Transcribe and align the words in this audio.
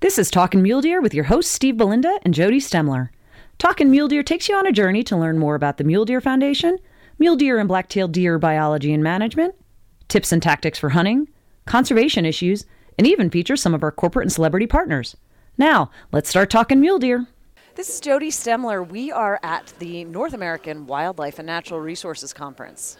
This 0.00 0.16
is 0.16 0.30
Talkin' 0.30 0.62
Mule 0.62 0.80
Deer 0.80 1.00
with 1.00 1.12
your 1.12 1.24
hosts 1.24 1.50
Steve 1.50 1.76
Belinda 1.76 2.20
and 2.22 2.32
Jody 2.32 2.60
Stemler. 2.60 3.08
Talkin' 3.58 3.90
Mule 3.90 4.06
Deer 4.06 4.22
takes 4.22 4.48
you 4.48 4.54
on 4.54 4.64
a 4.64 4.70
journey 4.70 5.02
to 5.02 5.16
learn 5.16 5.40
more 5.40 5.56
about 5.56 5.76
the 5.76 5.82
Mule 5.82 6.04
Deer 6.04 6.20
Foundation, 6.20 6.78
mule 7.18 7.34
deer 7.34 7.58
and 7.58 7.66
black-tailed 7.66 8.12
deer 8.12 8.38
biology 8.38 8.92
and 8.92 9.02
management, 9.02 9.56
tips 10.06 10.30
and 10.30 10.40
tactics 10.40 10.78
for 10.78 10.90
hunting, 10.90 11.28
conservation 11.66 12.24
issues, 12.24 12.64
and 12.96 13.08
even 13.08 13.28
features 13.28 13.60
some 13.60 13.74
of 13.74 13.82
our 13.82 13.90
corporate 13.90 14.22
and 14.22 14.32
celebrity 14.32 14.68
partners. 14.68 15.16
Now, 15.56 15.90
let's 16.12 16.30
start 16.30 16.48
talking 16.48 16.78
mule 16.78 17.00
deer. 17.00 17.26
This 17.74 17.88
is 17.88 17.98
Jody 17.98 18.30
Stemler. 18.30 18.88
We 18.88 19.10
are 19.10 19.40
at 19.42 19.72
the 19.80 20.04
North 20.04 20.32
American 20.32 20.86
Wildlife 20.86 21.40
and 21.40 21.46
Natural 21.46 21.80
Resources 21.80 22.32
Conference. 22.32 22.98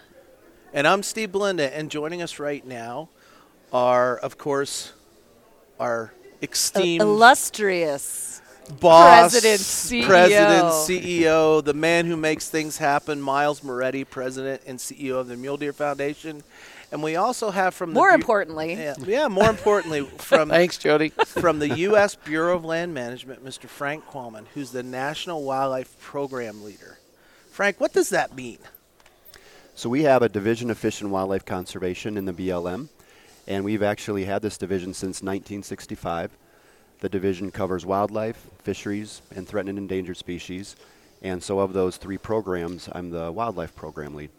And 0.73 0.85
I'm 0.85 1.05
Steve 1.05 1.31
Belinda, 1.31 1.73
and 1.73 1.93
joining 1.93 2.23
us 2.23 2.41
right 2.41 2.67
now 2.67 3.11
are, 3.73 4.17
of 4.17 4.37
course, 4.37 4.95
our 5.79 6.13
esteemed 6.43 7.03
illustrious 7.03 8.41
boss, 8.81 9.31
President, 9.33 9.61
CEO. 9.61 10.07
President, 10.07 10.65
CEO, 10.67 11.65
the 11.65 11.75
man 11.75 12.07
who 12.07 12.17
makes 12.17 12.49
things 12.49 12.79
happen, 12.79 13.21
Miles 13.21 13.63
Moretti, 13.63 14.05
President 14.05 14.63
and 14.67 14.79
CEO 14.79 15.17
of 15.19 15.29
the 15.29 15.37
Mule 15.37 15.57
Deer 15.57 15.73
Foundation. 15.73 16.43
And 16.91 17.03
we 17.03 17.17
also 17.17 17.51
have 17.51 17.75
from 17.75 17.91
the 17.91 17.95
More 17.95 18.11
Bu- 18.11 18.15
importantly, 18.15 18.73
yeah, 18.75 18.95
yeah, 19.05 19.29
more 19.29 19.51
importantly, 19.51 20.03
from 20.19 20.49
Thanks, 20.49 20.79
Jody. 20.79 21.11
from 21.11 21.59
the 21.59 21.69
U.S. 21.81 22.15
Bureau 22.15 22.57
of 22.57 22.65
Land 22.65 22.95
Management, 22.95 23.45
Mr. 23.45 23.67
Frank 23.67 24.07
Quamen, 24.07 24.47
who's 24.55 24.71
the 24.71 24.83
National 24.83 25.43
Wildlife 25.43 26.01
Program 26.01 26.65
Leader. 26.65 26.99
Frank, 27.51 27.79
what 27.81 27.93
does 27.93 28.09
that 28.11 28.35
mean? 28.35 28.59
So 29.75 29.89
we 29.91 30.03
have 30.05 30.23
a 30.23 30.29
division 30.29 30.71
of 30.71 30.79
Fish 30.79 31.01
and 31.03 31.11
Wildlife 31.13 31.45
Conservation 31.45 32.17
in 32.17 32.25
the 32.25 32.33
BLM, 32.33 32.89
and 33.49 33.65
we've 33.65 33.83
actually 33.83 34.27
had 34.27 34.43
this 34.43 34.59
division 34.59 34.93
since 34.93 35.23
1965. 35.23 36.37
The 37.01 37.09
division 37.09 37.51
covers 37.51 37.87
wildlife, 37.87 38.47
fisheries, 38.63 39.23
and 39.35 39.49
threatened 39.49 39.71
and 39.71 39.79
endangered 39.79 40.19
species. 40.19 40.77
And 41.23 41.43
so, 41.43 41.59
of 41.59 41.73
those 41.73 41.97
three 41.97 42.19
programs, 42.19 42.89
I'm 42.93 43.11
the 43.11 43.33
wildlife 43.33 43.75
program 43.75 44.15
lead. 44.15 44.31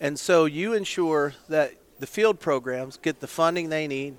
And 0.00 0.18
so 0.18 0.44
you 0.44 0.72
ensure 0.74 1.34
that 1.48 1.74
the 1.98 2.06
field 2.06 2.38
programs 2.38 2.96
get 2.96 3.18
the 3.20 3.26
funding 3.26 3.68
they 3.68 3.88
need, 3.88 4.16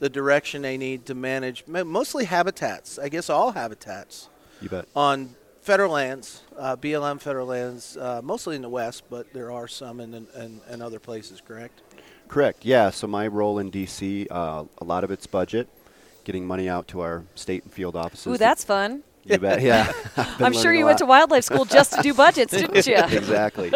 the 0.00 0.08
direction 0.08 0.62
they 0.62 0.76
need 0.76 1.06
to 1.06 1.14
manage 1.14 1.64
mostly 1.68 2.24
habitats, 2.24 2.98
I 2.98 3.08
guess 3.08 3.30
all 3.30 3.52
habitats, 3.52 4.28
You 4.60 4.68
bet. 4.68 4.86
on 4.96 5.36
federal 5.62 5.92
lands, 5.92 6.42
uh, 6.58 6.76
BLM 6.76 7.20
federal 7.20 7.46
lands, 7.46 7.96
uh, 7.96 8.20
mostly 8.24 8.56
in 8.56 8.62
the 8.62 8.68
West, 8.68 9.04
but 9.08 9.32
there 9.32 9.52
are 9.52 9.68
some 9.68 10.00
in, 10.00 10.12
in, 10.12 10.26
in, 10.36 10.60
in 10.68 10.82
other 10.82 10.98
places, 10.98 11.40
correct? 11.40 11.80
Correct. 12.28 12.64
Yeah. 12.64 12.90
So 12.90 13.06
my 13.06 13.26
role 13.26 13.58
in 13.58 13.70
DC, 13.70 14.26
uh, 14.30 14.64
a 14.78 14.84
lot 14.84 15.04
of 15.04 15.10
it's 15.10 15.26
budget, 15.26 15.68
getting 16.24 16.46
money 16.46 16.68
out 16.68 16.88
to 16.88 17.00
our 17.00 17.24
state 17.34 17.64
and 17.64 17.72
field 17.72 17.96
offices. 17.96 18.26
ooh, 18.34 18.38
that's 18.38 18.64
fun. 18.64 19.02
you 19.24 19.38
bet. 19.38 19.60
Yeah. 19.62 19.92
I'm 20.16 20.52
sure 20.52 20.72
you 20.72 20.84
went 20.84 20.98
to 20.98 21.06
wildlife 21.06 21.44
school 21.44 21.64
just 21.64 21.92
to 21.94 22.02
do 22.02 22.14
budgets, 22.14 22.52
didn't 22.56 22.86
you? 22.86 22.96
exactly. 22.96 23.72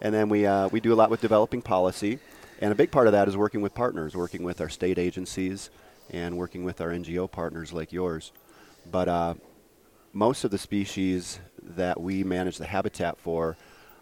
And 0.00 0.14
then 0.14 0.28
we, 0.28 0.46
uh, 0.46 0.68
we 0.68 0.80
do 0.80 0.92
a 0.92 0.96
lot 0.96 1.10
with 1.10 1.20
developing 1.20 1.62
policy. 1.62 2.18
And 2.60 2.70
a 2.70 2.74
big 2.74 2.90
part 2.90 3.06
of 3.06 3.12
that 3.12 3.28
is 3.28 3.36
working 3.36 3.62
with 3.62 3.74
partners, 3.74 4.14
working 4.14 4.42
with 4.42 4.60
our 4.60 4.68
state 4.68 4.98
agencies 4.98 5.70
and 6.10 6.36
working 6.36 6.64
with 6.64 6.80
our 6.80 6.90
NGO 6.90 7.30
partners 7.30 7.72
like 7.72 7.92
yours. 7.92 8.30
But 8.90 9.08
uh, 9.08 9.34
most 10.12 10.44
of 10.44 10.50
the 10.50 10.58
species 10.58 11.40
that 11.62 12.00
we 12.00 12.22
manage 12.22 12.58
the 12.58 12.66
habitat 12.66 13.18
for 13.18 13.56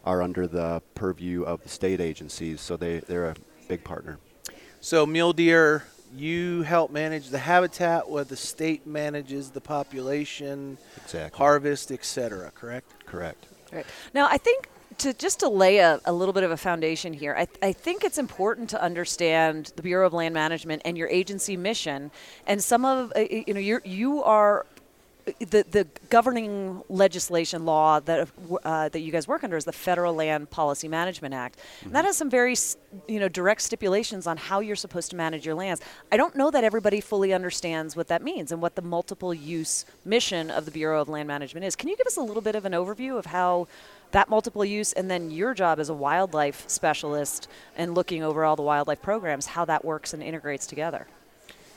are 0.05 0.21
under 0.21 0.47
the 0.47 0.83
purview 0.95 1.45
of 1.45 1.63
the 1.63 1.69
state 1.69 2.01
agencies, 2.01 2.61
so 2.61 2.77
they, 2.77 2.99
they're 3.01 3.27
a 3.27 3.37
big 3.73 3.85
partner. 3.85 4.19
So 4.83 5.07
mule 5.07 5.33
deer, 5.33 5.85
you 6.15 6.61
help 6.61 6.91
manage 6.91 7.31
the 7.31 7.39
habitat, 7.39 8.07
while 8.07 8.25
the 8.25 8.37
state 8.37 8.87
manages 8.87 9.49
the 9.51 9.63
population, 9.63 10.77
Exactly. 11.03 11.39
harvest, 11.39 11.91
etc. 11.91 12.53
Correct? 12.55 12.93
Correct. 13.07 13.47
Right. 13.73 13.87
Now, 14.13 14.27
I 14.31 14.37
think 14.37 14.69
to 14.99 15.15
just 15.15 15.41
to 15.41 15.49
lay 15.49 15.79
a, 15.79 15.99
a 16.05 16.13
little 16.13 16.35
bit 16.35 16.43
of 16.43 16.51
a 16.51 16.57
foundation 16.59 17.15
here, 17.15 17.35
I, 17.35 17.47
I 17.63 17.73
think 17.73 18.05
it's 18.05 18.19
important 18.19 18.69
to 18.71 18.83
understand 18.83 19.73
the 19.77 19.83
Bureau 19.83 20.07
of 20.07 20.13
Land 20.13 20.35
Management 20.35 20.83
and 20.85 20.99
your 20.99 21.09
agency 21.09 21.57
mission, 21.57 22.11
and 22.47 22.63
some 22.63 22.85
of 22.85 23.11
uh, 23.17 23.21
you 23.21 23.55
know 23.55 23.61
you're, 23.61 23.81
you 23.87 24.23
are 24.23 24.67
the 25.39 25.65
the 25.71 25.87
governing 26.09 26.83
legislation 26.89 27.65
law 27.65 28.01
that 28.01 28.29
uh, 28.65 28.89
that 28.89 29.01
you 29.01 29.13
guys 29.13 29.29
work 29.29 29.45
under 29.45 29.57
is 29.57 29.65
the 29.65 29.73
Federal 29.73 30.15
Land 30.15 30.51
Policy 30.51 30.89
Management 30.89 31.35
Act. 31.35 31.59
And 31.83 31.95
that 31.95 32.05
has 32.05 32.17
some 32.17 32.29
very 32.29 32.57
you 33.07 33.21
know 33.21 33.29
direct 33.29 33.63
stipulations 33.63 34.27
on 34.27 34.37
how 34.37 34.61
you're 34.61 34.77
supposed 34.77 35.11
to 35.11 35.17
manage 35.17 35.47
your 35.47 35.55
lands. 35.55 35.81
I 36.11 36.17
don't 36.17 36.35
know 36.35 36.51
that 36.51 36.65
everybody 36.65 37.01
fully 37.01 37.33
understands 37.33 37.97
what 37.97 38.09
that 38.09 38.23
means 38.23 38.51
and 38.53 38.61
what 38.61 38.75
the 38.75 38.83
multiple 38.83 39.33
use 39.33 39.85
mission 40.05 40.51
of 40.51 40.65
the 40.65 40.71
Bureau 40.71 41.01
of 41.01 41.09
Land 41.09 41.29
Management 41.29 41.65
is. 41.65 41.77
Can 41.77 41.89
you 41.89 41.97
give 41.97 42.07
us 42.07 42.17
a 42.17 42.23
little 42.23 42.43
bit 42.43 42.57
of 42.57 42.65
an 42.65 42.73
overview 42.73 43.19
of 43.19 43.27
how 43.27 43.69
that 44.11 44.29
multiple 44.29 44.65
use 44.65 44.93
and 44.93 45.11
then 45.11 45.31
your 45.31 45.55
job 45.55 45.79
as 45.79 45.89
a 45.89 45.95
wildlife 45.95 46.69
specialist 46.69 47.49
and 47.77 47.95
looking 47.95 48.23
over 48.23 48.45
all 48.45 48.57
the 48.57 48.63
wildlife 48.63 49.01
programs, 49.01 49.47
how 49.47 49.65
that 49.65 49.85
works 49.85 50.13
and 50.13 50.23
integrates 50.23 50.67
together? 50.67 51.07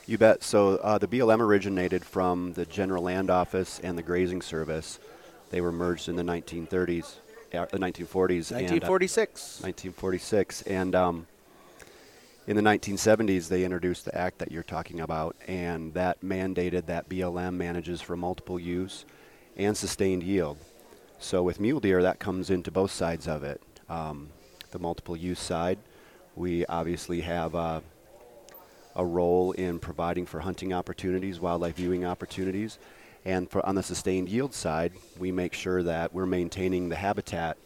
You 0.08 0.18
bet. 0.18 0.44
So 0.44 0.76
uh, 0.76 0.98
the 0.98 1.08
BLM 1.08 1.40
originated 1.40 2.04
from 2.04 2.52
the 2.52 2.64
General 2.64 3.02
Land 3.02 3.28
Office 3.28 3.80
and 3.82 3.98
the 3.98 4.04
Grazing 4.04 4.40
Service. 4.40 5.00
They 5.50 5.60
were 5.60 5.72
merged 5.72 6.08
in 6.08 6.14
the 6.14 6.22
1930s, 6.22 7.16
uh, 7.52 7.66
the 7.66 7.78
1940s, 7.78 8.52
and, 8.52 8.68
uh, 8.68 8.86
1946. 8.86 9.62
1946, 9.62 10.62
and 10.62 10.94
um, 10.94 11.26
in 12.46 12.54
the 12.54 12.62
1970s 12.62 13.48
they 13.48 13.64
introduced 13.64 14.04
the 14.04 14.16
act 14.16 14.38
that 14.38 14.52
you're 14.52 14.62
talking 14.62 15.00
about, 15.00 15.34
and 15.48 15.92
that 15.94 16.20
mandated 16.20 16.86
that 16.86 17.08
BLM 17.08 17.54
manages 17.54 18.00
for 18.00 18.16
multiple 18.16 18.60
use 18.60 19.04
and 19.56 19.76
sustained 19.76 20.22
yield. 20.22 20.56
So 21.18 21.42
with 21.42 21.58
mule 21.58 21.80
deer, 21.80 22.02
that 22.02 22.20
comes 22.20 22.48
into 22.48 22.70
both 22.70 22.92
sides 22.92 23.26
of 23.26 23.42
it. 23.42 23.60
Um, 23.88 24.28
the 24.70 24.78
multiple 24.78 25.16
use 25.16 25.40
side, 25.40 25.78
we 26.36 26.64
obviously 26.66 27.22
have. 27.22 27.56
A 28.96 29.04
role 29.04 29.52
in 29.52 29.78
providing 29.78 30.26
for 30.26 30.40
hunting 30.40 30.72
opportunities, 30.72 31.38
wildlife 31.38 31.76
viewing 31.76 32.04
opportunities, 32.04 32.78
and 33.24 33.50
for 33.50 33.64
on 33.66 33.74
the 33.74 33.82
sustained 33.82 34.28
yield 34.28 34.54
side, 34.54 34.92
we 35.18 35.30
make 35.30 35.52
sure 35.52 35.82
that 35.82 36.14
we're 36.14 36.26
maintaining 36.26 36.88
the 36.88 36.96
habitat 36.96 37.58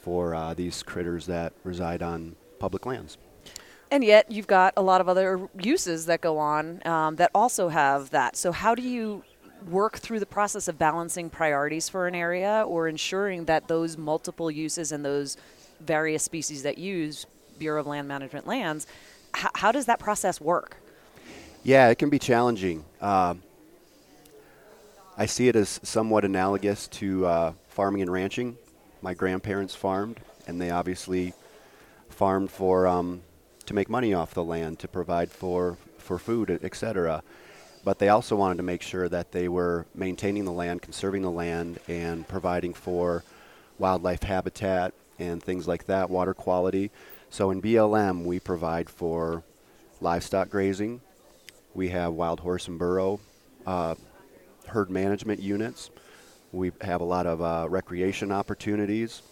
for 0.00 0.34
uh, 0.34 0.54
these 0.54 0.82
critters 0.82 1.26
that 1.26 1.52
reside 1.64 2.02
on 2.02 2.34
public 2.58 2.86
lands. 2.86 3.18
And 3.90 4.04
yet, 4.04 4.30
you've 4.30 4.46
got 4.46 4.72
a 4.76 4.82
lot 4.82 5.00
of 5.00 5.08
other 5.08 5.48
uses 5.60 6.06
that 6.06 6.20
go 6.20 6.38
on 6.38 6.86
um, 6.86 7.16
that 7.16 7.30
also 7.34 7.68
have 7.68 8.10
that. 8.10 8.36
So, 8.36 8.52
how 8.52 8.74
do 8.74 8.82
you 8.82 9.24
work 9.68 9.98
through 9.98 10.20
the 10.20 10.26
process 10.26 10.68
of 10.68 10.78
balancing 10.78 11.28
priorities 11.28 11.88
for 11.88 12.06
an 12.06 12.14
area 12.14 12.64
or 12.66 12.88
ensuring 12.88 13.44
that 13.44 13.68
those 13.68 13.98
multiple 13.98 14.50
uses 14.50 14.92
and 14.92 15.04
those 15.04 15.36
various 15.80 16.22
species 16.22 16.62
that 16.62 16.78
use 16.78 17.26
Bureau 17.58 17.80
of 17.80 17.86
Land 17.86 18.08
Management 18.08 18.46
lands, 18.46 18.86
how 19.34 19.72
does 19.72 19.86
that 19.86 19.98
process 19.98 20.40
work? 20.40 20.76
Yeah, 21.62 21.88
it 21.88 21.98
can 21.98 22.10
be 22.10 22.18
challenging. 22.18 22.84
Um 23.00 23.42
I 25.20 25.26
see 25.26 25.48
it 25.48 25.56
as 25.56 25.80
somewhat 25.82 26.24
analogous 26.24 26.88
to 26.88 27.26
uh, 27.26 27.52
farming 27.68 28.00
and 28.00 28.10
ranching. 28.10 28.56
My 29.02 29.12
grandparents 29.12 29.74
farmed, 29.74 30.18
and 30.46 30.58
they 30.58 30.70
obviously 30.70 31.34
farmed 32.08 32.50
for 32.50 32.86
um, 32.86 33.20
to 33.66 33.74
make 33.74 33.90
money 33.90 34.14
off 34.14 34.32
the 34.32 34.42
land, 34.42 34.78
to 34.78 34.88
provide 34.88 35.30
for 35.30 35.76
for 35.98 36.18
food, 36.18 36.58
etc. 36.62 37.22
But 37.84 37.98
they 37.98 38.08
also 38.08 38.34
wanted 38.34 38.56
to 38.56 38.62
make 38.62 38.80
sure 38.80 39.10
that 39.10 39.30
they 39.30 39.46
were 39.46 39.84
maintaining 39.94 40.46
the 40.46 40.52
land, 40.52 40.80
conserving 40.80 41.20
the 41.20 41.30
land, 41.30 41.80
and 41.86 42.26
providing 42.26 42.72
for 42.72 43.22
wildlife 43.78 44.22
habitat 44.22 44.94
and 45.18 45.42
things 45.42 45.68
like 45.68 45.84
that, 45.84 46.08
water 46.08 46.32
quality. 46.32 46.90
So 47.30 47.52
in 47.52 47.62
BLM, 47.62 48.24
we 48.24 48.40
provide 48.40 48.90
for 48.90 49.44
livestock 50.00 50.50
grazing. 50.50 51.00
We 51.74 51.88
have 51.90 52.12
wild 52.12 52.40
horse 52.40 52.66
and 52.66 52.76
burro 52.76 53.20
uh, 53.64 53.94
herd 54.66 54.90
management 54.90 55.40
units. 55.40 55.90
We 56.52 56.72
have 56.80 57.00
a 57.00 57.04
lot 57.04 57.26
of 57.26 57.40
uh, 57.40 57.68
recreation 57.68 58.32
opportunities. 58.32 59.22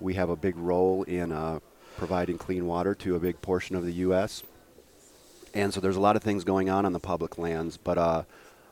We 0.00 0.14
have 0.14 0.30
a 0.30 0.36
big 0.36 0.56
role 0.56 1.02
in 1.02 1.30
uh, 1.32 1.60
providing 1.98 2.38
clean 2.38 2.66
water 2.66 2.94
to 2.94 3.16
a 3.16 3.20
big 3.20 3.42
portion 3.42 3.76
of 3.76 3.84
the 3.84 3.92
U.S. 3.92 4.42
And 5.52 5.74
so 5.74 5.80
there's 5.80 5.96
a 5.96 6.00
lot 6.00 6.16
of 6.16 6.22
things 6.22 6.44
going 6.44 6.70
on 6.70 6.86
on 6.86 6.94
the 6.94 7.00
public 7.00 7.36
lands, 7.36 7.76
but 7.76 7.98
uh, 7.98 8.22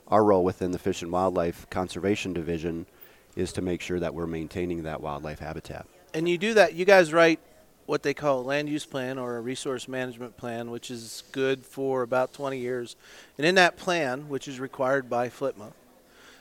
our 0.09 0.25
role 0.25 0.44
within 0.44 0.70
the 0.70 0.79
Fish 0.79 1.02
and 1.02 1.12
Wildlife 1.12 1.69
Conservation 1.69 2.32
Division 2.32 2.87
is 3.35 3.52
to 3.52 3.61
make 3.61 3.82
sure 3.82 4.00
that 4.00 4.14
we're 4.14 4.26
maintaining 4.26 4.85
that 4.85 5.02
wildlife 5.02 5.41
habitat. 5.41 5.87
And 6.14 6.26
you 6.26 6.38
do 6.38 6.55
that, 6.55 6.73
you 6.73 6.87
guys 6.87 7.12
write 7.12 7.41
what 7.87 8.03
they 8.03 8.15
call 8.15 8.41
a 8.41 8.43
land 8.43 8.69
use 8.69 8.85
plan 8.85 9.19
or 9.19 9.37
a 9.37 9.41
resource 9.41 9.88
management 9.88 10.37
plan, 10.37 10.71
which 10.71 10.91
is 10.91 11.23
good 11.33 11.65
for 11.65 12.03
about 12.03 12.33
20 12.33 12.59
years. 12.59 12.97
And 13.38 13.47
in 13.47 13.55
that 13.55 13.77
plan, 13.77 14.29
which 14.29 14.49
is 14.49 14.61
required 14.61 15.09
by 15.09 15.29
FLPMA, 15.29 15.73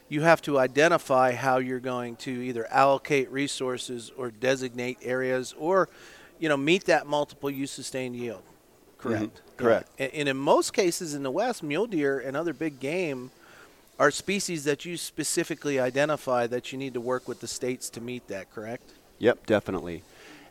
you 0.09 0.21
have 0.21 0.41
to 0.43 0.59
identify 0.59 1.33
how 1.33 1.57
you're 1.57 1.79
going 1.79 2.15
to 2.17 2.31
either 2.31 2.67
allocate 2.71 3.31
resources 3.31 4.11
or 4.17 4.31
designate 4.31 4.97
areas 5.01 5.53
or, 5.57 5.89
you 6.39 6.49
know, 6.49 6.57
meet 6.57 6.85
that 6.85 7.07
multiple 7.07 7.49
use 7.49 7.71
sustained 7.71 8.15
yield. 8.15 8.43
Mm-hmm. 9.05 9.17
correct? 9.17 9.41
Correct. 9.57 9.89
Yeah. 9.97 10.05
And, 10.05 10.13
and 10.15 10.29
in 10.29 10.37
most 10.37 10.73
cases 10.73 11.13
in 11.13 11.23
the 11.23 11.31
West, 11.31 11.63
mule 11.63 11.87
deer 11.87 12.19
and 12.19 12.35
other 12.35 12.53
big 12.53 12.79
game 12.79 13.31
are 13.99 14.11
species 14.11 14.65
that 14.65 14.83
you 14.83 14.97
specifically 14.97 15.79
identify 15.79 16.47
that 16.47 16.71
you 16.71 16.77
need 16.77 16.93
to 16.93 17.01
work 17.01 17.27
with 17.27 17.39
the 17.39 17.47
states 17.47 17.89
to 17.91 18.01
meet 18.01 18.27
that, 18.27 18.53
correct? 18.53 18.83
Yep, 19.19 19.45
definitely. 19.45 20.03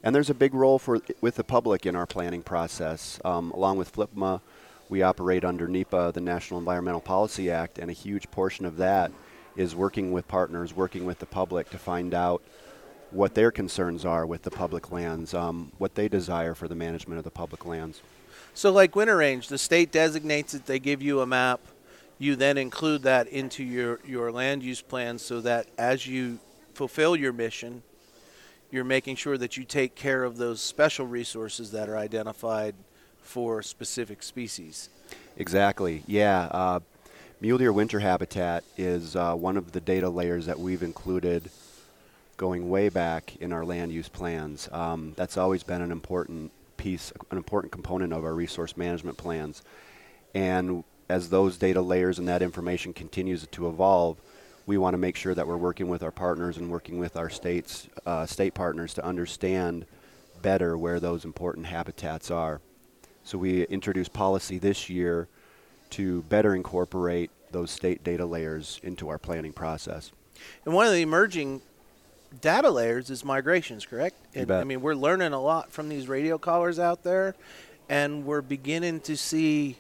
And 0.04 0.14
there's 0.14 0.28
a 0.28 0.34
big 0.34 0.52
role 0.52 0.78
for 0.78 1.00
with 1.22 1.36
the 1.36 1.44
public 1.44 1.86
in 1.86 1.96
our 1.96 2.04
planning 2.04 2.42
process. 2.42 3.18
Um, 3.24 3.50
along 3.52 3.78
with 3.78 3.90
FLIPMA, 3.90 4.42
we 4.90 5.00
operate 5.00 5.46
under 5.46 5.66
NEPA, 5.66 6.12
the 6.12 6.20
National 6.20 6.58
Environmental 6.58 7.00
Policy 7.00 7.50
Act, 7.50 7.78
and 7.78 7.90
a 7.90 7.94
huge 7.94 8.30
portion 8.30 8.66
of 8.66 8.76
that 8.76 9.10
is 9.56 9.74
working 9.74 10.12
with 10.12 10.28
partners, 10.28 10.76
working 10.76 11.06
with 11.06 11.20
the 11.20 11.26
public 11.26 11.70
to 11.70 11.78
find 11.78 12.12
out 12.12 12.42
what 13.12 13.34
their 13.34 13.50
concerns 13.50 14.04
are 14.04 14.26
with 14.26 14.42
the 14.42 14.50
public 14.50 14.92
lands, 14.92 15.32
um, 15.32 15.72
what 15.78 15.94
they 15.94 16.06
desire 16.06 16.54
for 16.54 16.68
the 16.68 16.74
management 16.74 17.16
of 17.16 17.24
the 17.24 17.30
public 17.30 17.64
lands. 17.64 18.02
So, 18.52 18.70
like 18.70 18.94
winter 18.94 19.16
range, 19.16 19.48
the 19.48 19.56
state 19.56 19.90
designates 19.90 20.52
it, 20.52 20.66
they 20.66 20.78
give 20.78 21.00
you 21.00 21.22
a 21.22 21.26
map. 21.26 21.60
You 22.18 22.36
then 22.36 22.58
include 22.58 23.04
that 23.04 23.26
into 23.28 23.64
your, 23.64 24.00
your 24.04 24.30
land 24.30 24.62
use 24.62 24.82
plan 24.82 25.18
so 25.18 25.40
that 25.40 25.66
as 25.78 26.06
you 26.06 26.40
fulfill 26.74 27.16
your 27.16 27.32
mission, 27.32 27.82
you're 28.74 28.84
making 28.84 29.16
sure 29.16 29.38
that 29.38 29.56
you 29.56 29.64
take 29.64 29.94
care 29.94 30.24
of 30.24 30.36
those 30.36 30.60
special 30.60 31.06
resources 31.06 31.70
that 31.70 31.88
are 31.88 31.96
identified 31.96 32.74
for 33.22 33.62
specific 33.62 34.22
species. 34.22 34.88
Exactly. 35.36 36.02
Yeah. 36.06 36.48
Uh, 36.50 36.80
mule 37.40 37.58
deer 37.58 37.72
winter 37.72 38.00
habitat 38.00 38.64
is 38.76 39.14
uh, 39.16 39.34
one 39.34 39.56
of 39.56 39.72
the 39.72 39.80
data 39.80 40.08
layers 40.08 40.46
that 40.46 40.58
we've 40.58 40.82
included 40.82 41.50
going 42.36 42.68
way 42.68 42.88
back 42.88 43.36
in 43.36 43.52
our 43.52 43.64
land 43.64 43.92
use 43.92 44.08
plans. 44.08 44.68
Um, 44.72 45.12
that's 45.16 45.36
always 45.36 45.62
been 45.62 45.80
an 45.80 45.92
important 45.92 46.50
piece, 46.76 47.12
an 47.30 47.36
important 47.36 47.72
component 47.72 48.12
of 48.12 48.24
our 48.24 48.34
resource 48.34 48.76
management 48.76 49.16
plans. 49.16 49.62
And 50.34 50.82
as 51.08 51.30
those 51.30 51.56
data 51.56 51.80
layers 51.80 52.18
and 52.18 52.26
that 52.26 52.42
information 52.42 52.92
continues 52.92 53.46
to 53.46 53.68
evolve, 53.68 54.18
we 54.66 54.78
want 54.78 54.94
to 54.94 54.98
make 54.98 55.16
sure 55.16 55.34
that 55.34 55.46
we're 55.46 55.56
working 55.56 55.88
with 55.88 56.02
our 56.02 56.10
partners 56.10 56.56
and 56.56 56.70
working 56.70 56.98
with 56.98 57.16
our 57.16 57.28
states, 57.28 57.88
uh, 58.06 58.26
state 58.26 58.54
partners 58.54 58.94
to 58.94 59.04
understand 59.04 59.84
better 60.42 60.76
where 60.76 61.00
those 61.00 61.24
important 61.24 61.66
habitats 61.66 62.30
are. 62.30 62.60
So 63.24 63.38
we 63.38 63.64
introduced 63.64 64.12
policy 64.12 64.58
this 64.58 64.88
year 64.88 65.28
to 65.90 66.22
better 66.22 66.54
incorporate 66.54 67.30
those 67.50 67.70
state 67.70 68.02
data 68.02 68.26
layers 68.26 68.80
into 68.82 69.08
our 69.08 69.18
planning 69.18 69.52
process. 69.52 70.12
And 70.64 70.74
one 70.74 70.86
of 70.86 70.92
the 70.92 71.02
emerging 71.02 71.62
data 72.40 72.70
layers 72.70 73.10
is 73.10 73.24
migrations, 73.24 73.86
correct? 73.86 74.16
You 74.34 74.46
bet. 74.46 74.60
I 74.60 74.64
mean, 74.64 74.80
we're 74.80 74.94
learning 74.94 75.32
a 75.32 75.40
lot 75.40 75.70
from 75.70 75.88
these 75.88 76.08
radio 76.08 76.36
collars 76.36 76.78
out 76.78 77.04
there, 77.04 77.34
and 77.88 78.26
we're 78.26 78.42
beginning 78.42 79.00
to 79.00 79.16
see 79.16 79.76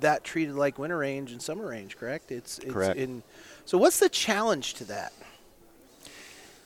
that 0.00 0.24
treated 0.24 0.54
like 0.54 0.78
winter 0.78 0.98
range 0.98 1.32
and 1.32 1.40
summer 1.40 1.68
range, 1.68 1.96
correct? 1.96 2.32
It's, 2.32 2.58
it's 2.58 2.72
Correct. 2.72 2.98
In, 2.98 3.22
so, 3.64 3.78
what's 3.78 3.98
the 3.98 4.08
challenge 4.08 4.74
to 4.74 4.84
that? 4.84 5.12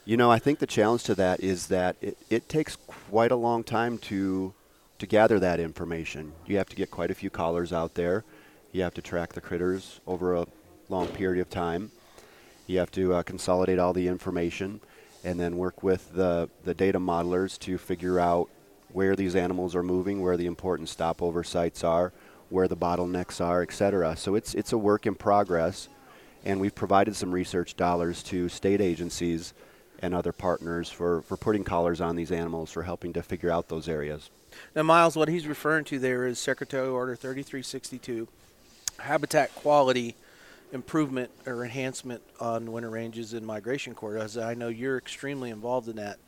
You 0.04 0.16
know, 0.16 0.30
I 0.30 0.38
think 0.38 0.58
the 0.58 0.66
challenge 0.66 1.04
to 1.04 1.14
that 1.14 1.40
is 1.40 1.68
that 1.68 1.96
it, 2.00 2.18
it 2.28 2.48
takes 2.48 2.76
quite 2.76 3.32
a 3.32 3.36
long 3.36 3.64
time 3.64 3.98
to 3.98 4.54
to 4.98 5.06
gather 5.06 5.40
that 5.40 5.60
information. 5.60 6.32
You 6.46 6.56
have 6.58 6.68
to 6.68 6.76
get 6.76 6.90
quite 6.90 7.10
a 7.10 7.14
few 7.14 7.30
collars 7.30 7.72
out 7.72 7.94
there. 7.94 8.24
You 8.72 8.82
have 8.82 8.94
to 8.94 9.02
track 9.02 9.32
the 9.32 9.40
critters 9.40 10.00
over 10.06 10.34
a 10.34 10.46
long 10.88 11.08
period 11.08 11.40
of 11.40 11.50
time. 11.50 11.90
You 12.66 12.78
have 12.78 12.90
to 12.92 13.14
uh, 13.14 13.22
consolidate 13.22 13.78
all 13.78 13.92
the 13.92 14.08
information 14.08 14.80
and 15.24 15.38
then 15.38 15.56
work 15.56 15.82
with 15.82 16.12
the, 16.14 16.48
the 16.64 16.74
data 16.74 16.98
modelers 16.98 17.58
to 17.60 17.78
figure 17.78 18.20
out 18.20 18.48
where 18.92 19.16
these 19.16 19.34
animals 19.34 19.74
are 19.74 19.82
moving, 19.82 20.22
where 20.22 20.36
the 20.36 20.46
important 20.46 20.88
stopover 20.88 21.42
sites 21.42 21.82
are, 21.82 22.12
where 22.54 22.68
the 22.68 22.76
bottlenecks 22.76 23.44
are, 23.44 23.62
etc. 23.62 24.16
So 24.16 24.36
it's 24.36 24.54
it's 24.54 24.72
a 24.72 24.78
work 24.78 25.06
in 25.06 25.16
progress, 25.16 25.88
and 26.44 26.60
we've 26.60 26.74
provided 26.74 27.16
some 27.16 27.32
research 27.32 27.76
dollars 27.76 28.22
to 28.24 28.48
state 28.48 28.80
agencies 28.80 29.52
and 29.98 30.14
other 30.14 30.32
partners 30.32 30.88
for, 30.90 31.22
for 31.22 31.36
putting 31.36 31.64
collars 31.64 32.00
on 32.00 32.14
these 32.14 32.30
animals 32.30 32.70
for 32.70 32.82
helping 32.82 33.12
to 33.14 33.22
figure 33.22 33.50
out 33.50 33.68
those 33.68 33.88
areas. 33.88 34.30
Now, 34.74 34.82
Miles, 34.82 35.16
what 35.16 35.28
he's 35.28 35.46
referring 35.46 35.84
to 35.86 35.98
there 35.98 36.26
is 36.26 36.38
Secretary 36.38 36.88
Order 36.88 37.16
3362, 37.16 38.28
habitat 38.98 39.54
quality 39.54 40.14
improvement 40.72 41.30
or 41.46 41.64
enhancement 41.64 42.22
on 42.40 42.70
winter 42.70 42.90
ranges 42.90 43.32
and 43.32 43.46
migration 43.46 43.94
corridors. 43.94 44.36
I 44.36 44.54
know 44.54 44.68
you're 44.68 44.98
extremely 44.98 45.50
involved 45.50 45.88
in 45.88 45.96
that. 45.96 46.18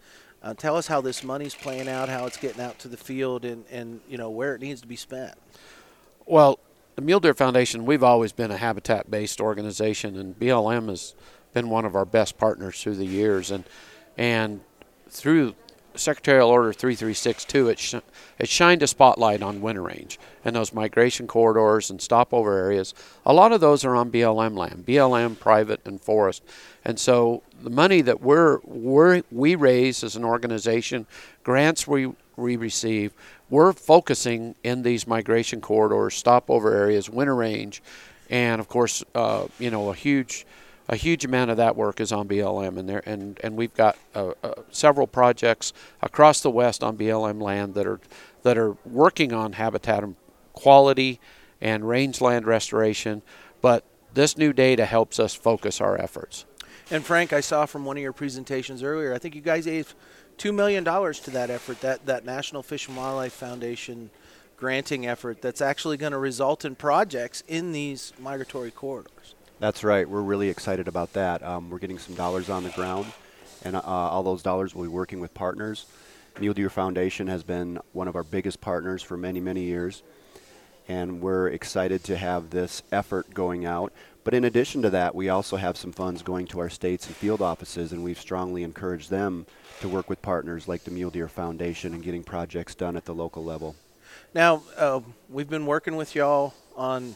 Uh, 0.43 0.55
tell 0.55 0.77
us 0.77 0.87
how 0.87 1.01
this 1.01 1.25
money's 1.25 1.55
playing 1.55 1.89
out, 1.89 2.09
how 2.09 2.27
it's 2.27 2.37
getting 2.37 2.63
out 2.63 2.79
to 2.79 2.89
the 2.89 2.97
field, 2.97 3.45
and, 3.45 3.65
and 3.71 4.01
you 4.09 4.17
know 4.17 4.31
where 4.31 4.55
it 4.55 4.61
needs 4.61 4.81
to 4.81 4.87
be 4.87 4.97
spent. 4.97 5.35
Well, 6.29 6.59
the 6.97 7.03
Mule 7.03 7.21
Deer 7.21 7.35
Foundation, 7.35 7.87
we've 7.87 8.03
always 8.03 8.33
been 8.33 8.51
a 8.51 8.57
habitat 8.57 9.09
based 9.09 9.41
organization, 9.41 10.17
and 10.19 10.37
BLM 10.37 10.89
has 10.89 11.15
been 11.55 11.71
one 11.71 11.85
of 11.85 11.95
our 11.95 12.05
best 12.05 12.37
partners 12.37 12.83
through 12.83 12.97
the 12.97 13.07
years. 13.07 13.53
And, 13.53 13.63
and 14.19 14.61
through 15.09 15.55
Secretarial 15.95 16.49
Order 16.49 16.73
3362, 16.73 17.69
it, 17.69 17.79
sh- 17.79 17.95
it 18.41 18.49
shined 18.49 18.83
a 18.83 18.89
spotlight 18.89 19.41
on 19.41 19.61
winter 19.61 19.83
range 19.83 20.19
and 20.45 20.57
those 20.57 20.73
migration 20.73 21.29
corridors 21.29 21.91
and 21.91 22.03
stopover 22.03 22.59
areas. 22.59 22.93
A 23.25 23.33
lot 23.33 23.53
of 23.53 23.61
those 23.61 23.85
are 23.85 23.95
on 23.95 24.11
BLM 24.11 24.57
land, 24.57 24.85
BLM, 24.85 25.39
private, 25.39 25.81
and 25.87 26.01
forest. 26.01 26.43
And 26.85 26.99
so 26.99 27.45
the 27.63 27.71
money 27.71 28.01
that 28.01 28.21
we're, 28.21 28.59
we're, 28.65 29.23
we 29.31 29.55
raise 29.55 30.03
as 30.03 30.17
an 30.17 30.25
organization, 30.25 31.07
grants 31.45 31.87
we, 31.87 32.13
we 32.37 32.57
receive, 32.57 33.13
we're 33.51 33.73
focusing 33.73 34.55
in 34.63 34.83
these 34.83 35.07
migration 35.07 35.61
corridors, 35.61 36.15
stopover 36.15 36.75
areas, 36.75 37.09
winter 37.09 37.35
range, 37.35 37.83
and 38.29 38.61
of 38.61 38.69
course, 38.69 39.05
uh, 39.15 39.47
you 39.59 39.71
know, 39.71 39.91
a 39.91 39.95
huge 39.95 40.47
a 40.89 40.95
huge 40.95 41.25
amount 41.25 41.51
of 41.51 41.57
that 41.57 41.75
work 41.75 42.01
is 42.01 42.13
on 42.13 42.29
BLM, 42.29 42.79
and 42.79 42.89
there 42.89 43.03
and 43.07 43.41
and 43.43 43.57
we've 43.57 43.75
got 43.75 43.97
uh, 44.15 44.33
uh, 44.43 44.55
several 44.71 45.07
projects 45.07 45.73
across 46.01 46.41
the 46.41 46.51
West 46.51 46.85
on 46.85 46.97
BLM 46.97 47.41
land 47.41 47.75
that 47.75 47.87
are 47.87 48.01
that 48.43 48.57
are 48.57 48.77
working 48.85 49.33
on 49.33 49.55
habitat 49.55 50.05
quality 50.53 51.21
and 51.61 51.89
rangeland 51.89 52.47
restoration. 52.47 53.23
But 53.61 53.85
this 54.15 54.39
new 54.39 54.53
data 54.53 54.87
helps 54.87 55.19
us 55.19 55.35
focus 55.35 55.81
our 55.81 56.01
efforts. 56.01 56.45
And 56.91 57.05
Frank, 57.05 57.33
I 57.33 57.41
saw 57.41 57.67
from 57.67 57.85
one 57.85 57.97
of 57.97 58.03
your 58.03 58.13
presentations 58.13 58.83
earlier, 58.83 59.13
I 59.13 59.19
think 59.19 59.35
you 59.35 59.41
guys 59.41 59.67
two 60.39 60.53
million 60.53 60.85
dollars 60.85 61.21
to 61.21 61.31
that 61.33 61.51
effort, 61.51 61.81
that 61.81 62.07
that 62.07 62.25
National 62.25 62.63
Fish 62.63 62.89
and 62.89 62.97
Wildlife 62.97 63.33
Foundation 63.33 64.11
granting 64.57 65.07
effort 65.07 65.43
that's 65.43 65.61
actually 65.61 65.97
going 65.97 66.13
to 66.13 66.19
result 66.19 66.65
in 66.65 66.75
projects 66.75 67.43
in 67.47 67.73
these 67.73 68.13
migratory 68.19 68.71
corridors. 68.71 69.35
That's 69.59 69.85
right. 69.85 70.09
We're 70.09 70.23
really 70.23 70.49
excited 70.49 70.89
about 70.89 71.13
that. 71.15 71.43
Um, 71.43 71.71
we're 71.71 71.79
getting 71.79 71.99
some 71.99 72.15
dollars 72.15 72.49
on 72.51 72.63
the 72.63 72.71
ground, 72.71 73.07
and 73.65 73.77
uh, 73.77 73.81
all 73.81 74.23
those 74.23 74.43
dollars 74.43 74.75
will 74.75 74.83
be 74.83 74.89
working 74.89 75.21
with 75.21 75.33
partners. 75.35 75.87
Mule 76.39 76.53
Deer 76.53 76.69
Foundation 76.69 77.29
has 77.29 77.43
been 77.43 77.79
one 77.93 78.09
of 78.09 78.17
our 78.17 78.23
biggest 78.23 78.61
partners 78.61 79.03
for 79.03 79.17
many, 79.17 79.41
many 79.41 79.63
years, 79.63 80.03
and 80.89 81.23
we're 81.23 81.49
excited 81.49 82.05
to 82.05 82.17
have 82.17 82.51
this 82.51 82.83
effort 82.93 83.33
going 83.33 83.65
out. 83.65 83.93
But 84.27 84.35
in 84.35 84.43
addition 84.43 84.83
to 84.83 84.91
that, 84.91 85.15
we 85.15 85.29
also 85.29 85.55
have 85.57 85.77
some 85.77 85.93
funds 85.93 86.21
going 86.21 86.49
to 86.49 86.59
our 86.59 86.69
states 86.69 87.07
and 87.07 87.15
field 87.15 87.41
offices, 87.41 87.93
and 87.93 88.03
we've 88.03 88.19
strongly 88.19 88.65
encouraged 88.65 89.09
them 89.09 89.47
to 89.81 89.89
work 89.89 90.11
with 90.11 90.21
partners 90.21 90.67
like 90.67 90.83
the 90.83 90.91
Mule 90.91 91.11
Deer 91.11 91.29
Foundation 91.29 91.95
and 91.95 92.03
getting 92.03 92.25
projects 92.25 92.75
done 92.75 92.97
at 92.97 93.05
the 93.05 93.15
local 93.15 93.45
level. 93.45 93.77
Now, 94.35 94.65
uh, 94.77 94.99
we've 95.31 95.49
been 95.49 95.65
working 95.65 95.95
with 95.95 96.17
y'all 96.17 96.55
on 96.75 97.15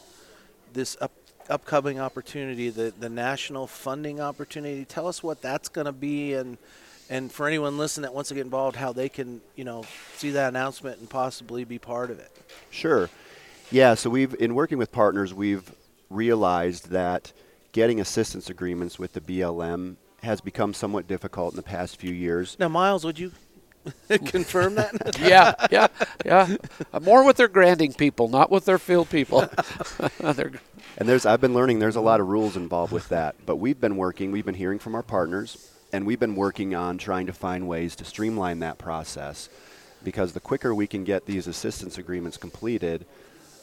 this 0.72 0.96
up, 1.00 1.10
upcoming 1.48 1.98
opportunity, 1.98 2.70
the, 2.70 2.94
the 2.96 3.08
national 3.08 3.66
funding 3.66 4.20
opportunity. 4.20 4.84
Tell 4.84 5.08
us 5.08 5.20
what 5.20 5.42
that's 5.42 5.68
going 5.68 5.86
to 5.86 5.92
be, 5.92 6.34
and 6.34 6.58
and 7.08 7.32
for 7.32 7.48
anyone 7.48 7.76
listening 7.76 8.02
that 8.02 8.14
wants 8.14 8.28
to 8.28 8.36
get 8.36 8.42
involved, 8.42 8.76
how 8.76 8.92
they 8.92 9.08
can 9.08 9.40
you 9.56 9.64
know 9.64 9.84
see 10.14 10.30
that 10.30 10.50
announcement 10.50 11.00
and 11.00 11.10
possibly 11.10 11.64
be 11.64 11.80
part 11.80 12.12
of 12.12 12.20
it. 12.20 12.30
Sure. 12.70 13.10
Yeah, 13.72 13.94
so 13.94 14.10
we've 14.10 14.32
in 14.40 14.54
working 14.54 14.78
with 14.78 14.92
partners, 14.92 15.34
we've 15.34 15.72
realized 16.10 16.90
that 16.90 17.32
getting 17.72 18.00
assistance 18.00 18.50
agreements 18.50 18.98
with 18.98 19.12
the 19.12 19.20
BLM 19.20 19.96
has 20.22 20.40
become 20.40 20.74
somewhat 20.74 21.06
difficult 21.06 21.52
in 21.52 21.56
the 21.56 21.62
past 21.62 21.96
few 21.96 22.12
years. 22.12 22.56
Now, 22.58 22.68
Miles, 22.68 23.04
would 23.04 23.18
you 23.18 23.32
confirm 24.26 24.74
that? 24.74 25.18
yeah, 25.20 25.54
yeah, 25.70 25.86
yeah. 26.24 26.56
Uh, 26.92 27.00
more 27.00 27.24
with 27.24 27.36
their 27.36 27.48
granting 27.48 27.92
people, 27.92 28.28
not 28.28 28.50
with 28.50 28.64
their 28.64 28.78
field 28.78 29.08
people. 29.08 29.48
And 30.98 31.08
there's 31.08 31.24
I've 31.24 31.40
been 31.40 31.54
learning 31.54 31.78
there's 31.78 31.96
a 31.96 32.00
lot 32.00 32.20
of 32.20 32.28
rules 32.28 32.56
involved 32.56 32.92
with 32.92 33.08
that. 33.08 33.34
But 33.46 33.56
we've 33.56 33.80
been 33.80 33.96
working, 33.96 34.32
we've 34.32 34.44
been 34.44 34.54
hearing 34.54 34.78
from 34.78 34.94
our 34.94 35.02
partners, 35.02 35.70
and 35.92 36.04
we've 36.04 36.20
been 36.20 36.36
working 36.36 36.74
on 36.74 36.98
trying 36.98 37.26
to 37.26 37.32
find 37.32 37.66
ways 37.66 37.96
to 37.96 38.04
streamline 38.04 38.58
that 38.58 38.76
process. 38.76 39.48
Because 40.02 40.32
the 40.32 40.40
quicker 40.40 40.74
we 40.74 40.86
can 40.86 41.04
get 41.04 41.26
these 41.26 41.46
assistance 41.46 41.96
agreements 41.96 42.36
completed, 42.36 43.06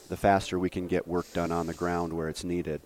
the 0.08 0.18
faster 0.18 0.58
we 0.58 0.70
can 0.70 0.88
get 0.88 1.08
work 1.08 1.32
done 1.34 1.52
on 1.52 1.68
the 1.68 1.74
ground 1.74 2.14
where 2.14 2.30
it's 2.30 2.44
needed. 2.44 2.82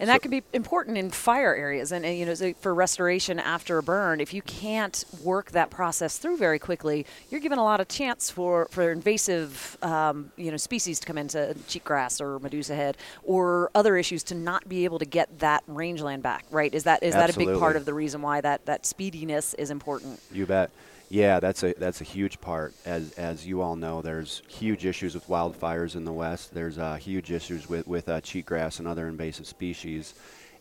And 0.00 0.08
that 0.08 0.22
can 0.22 0.30
be 0.30 0.44
important 0.52 0.96
in 0.96 1.10
fire 1.10 1.54
areas 1.54 1.90
and, 1.90 2.04
and 2.04 2.16
you 2.16 2.24
know 2.24 2.54
for 2.60 2.72
restoration 2.72 3.40
after 3.40 3.78
a 3.78 3.82
burn. 3.82 4.20
If 4.20 4.32
you 4.32 4.42
can't 4.42 5.04
work 5.24 5.50
that 5.52 5.70
process 5.70 6.18
through 6.18 6.36
very 6.36 6.58
quickly, 6.58 7.04
you're 7.30 7.40
given 7.40 7.58
a 7.58 7.64
lot 7.64 7.80
of 7.80 7.88
chance 7.88 8.30
for 8.30 8.68
for 8.70 8.92
invasive 8.92 9.76
um, 9.82 10.30
you 10.36 10.50
know 10.50 10.56
species 10.56 11.00
to 11.00 11.06
come 11.06 11.18
into 11.18 11.56
cheatgrass 11.66 12.20
or 12.20 12.38
medusa 12.38 12.76
head 12.76 12.96
or 13.24 13.70
other 13.74 13.96
issues 13.96 14.22
to 14.24 14.34
not 14.34 14.68
be 14.68 14.84
able 14.84 15.00
to 15.00 15.06
get 15.06 15.40
that 15.40 15.64
rangeland 15.66 16.22
back. 16.22 16.44
Right? 16.50 16.72
Is 16.72 16.84
that 16.84 17.02
is 17.02 17.14
that 17.14 17.34
a 17.34 17.38
big 17.38 17.58
part 17.58 17.74
of 17.74 17.84
the 17.84 17.94
reason 17.94 18.22
why 18.22 18.40
that 18.40 18.66
that 18.66 18.86
speediness 18.86 19.54
is 19.54 19.70
important? 19.70 20.20
You 20.30 20.46
bet. 20.46 20.70
Yeah, 21.10 21.40
that's 21.40 21.62
a 21.62 21.72
that's 21.72 22.02
a 22.02 22.04
huge 22.04 22.40
part. 22.40 22.74
As 22.84 23.12
as 23.12 23.46
you 23.46 23.62
all 23.62 23.76
know, 23.76 24.02
there's 24.02 24.42
huge 24.46 24.84
issues 24.84 25.14
with 25.14 25.26
wildfires 25.26 25.96
in 25.96 26.04
the 26.04 26.12
west. 26.12 26.52
There's 26.52 26.76
uh, 26.76 26.96
huge 26.96 27.30
issues 27.30 27.68
with 27.68 27.86
with 27.86 28.08
uh, 28.08 28.20
cheatgrass 28.20 28.78
and 28.78 28.86
other 28.86 29.08
invasive 29.08 29.46
species, 29.46 30.12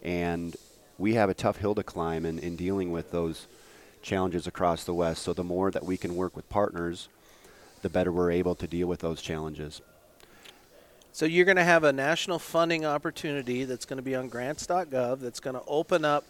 and 0.03 0.55
we 0.97 1.15
have 1.15 1.29
a 1.29 1.33
tough 1.33 1.57
hill 1.57 1.75
to 1.75 1.83
climb 1.83 2.25
in, 2.25 2.39
in 2.39 2.55
dealing 2.55 2.93
with 2.93 3.11
those 3.11 3.47
challenges 4.01 4.47
across 4.47 4.85
the 4.85 4.93
west. 4.93 5.23
So 5.23 5.33
the 5.33 5.43
more 5.43 5.69
that 5.71 5.83
we 5.83 5.97
can 5.97 6.15
work 6.15 6.35
with 6.35 6.47
partners, 6.47 7.09
the 7.81 7.89
better 7.89 8.11
we're 8.11 8.31
able 8.31 8.55
to 8.55 8.67
deal 8.67 8.87
with 8.87 9.01
those 9.01 9.21
challenges. 9.21 9.81
So 11.11 11.25
you're 11.25 11.45
going 11.45 11.57
to 11.57 11.63
have 11.63 11.83
a 11.83 11.91
national 11.91 12.39
funding 12.39 12.85
opportunity 12.85 13.65
that's 13.65 13.85
going 13.85 13.97
to 13.97 14.03
be 14.03 14.15
on 14.15 14.29
grants.gov 14.29 15.19
that's 15.19 15.39
going 15.39 15.55
to 15.55 15.63
open 15.67 16.05
up 16.05 16.23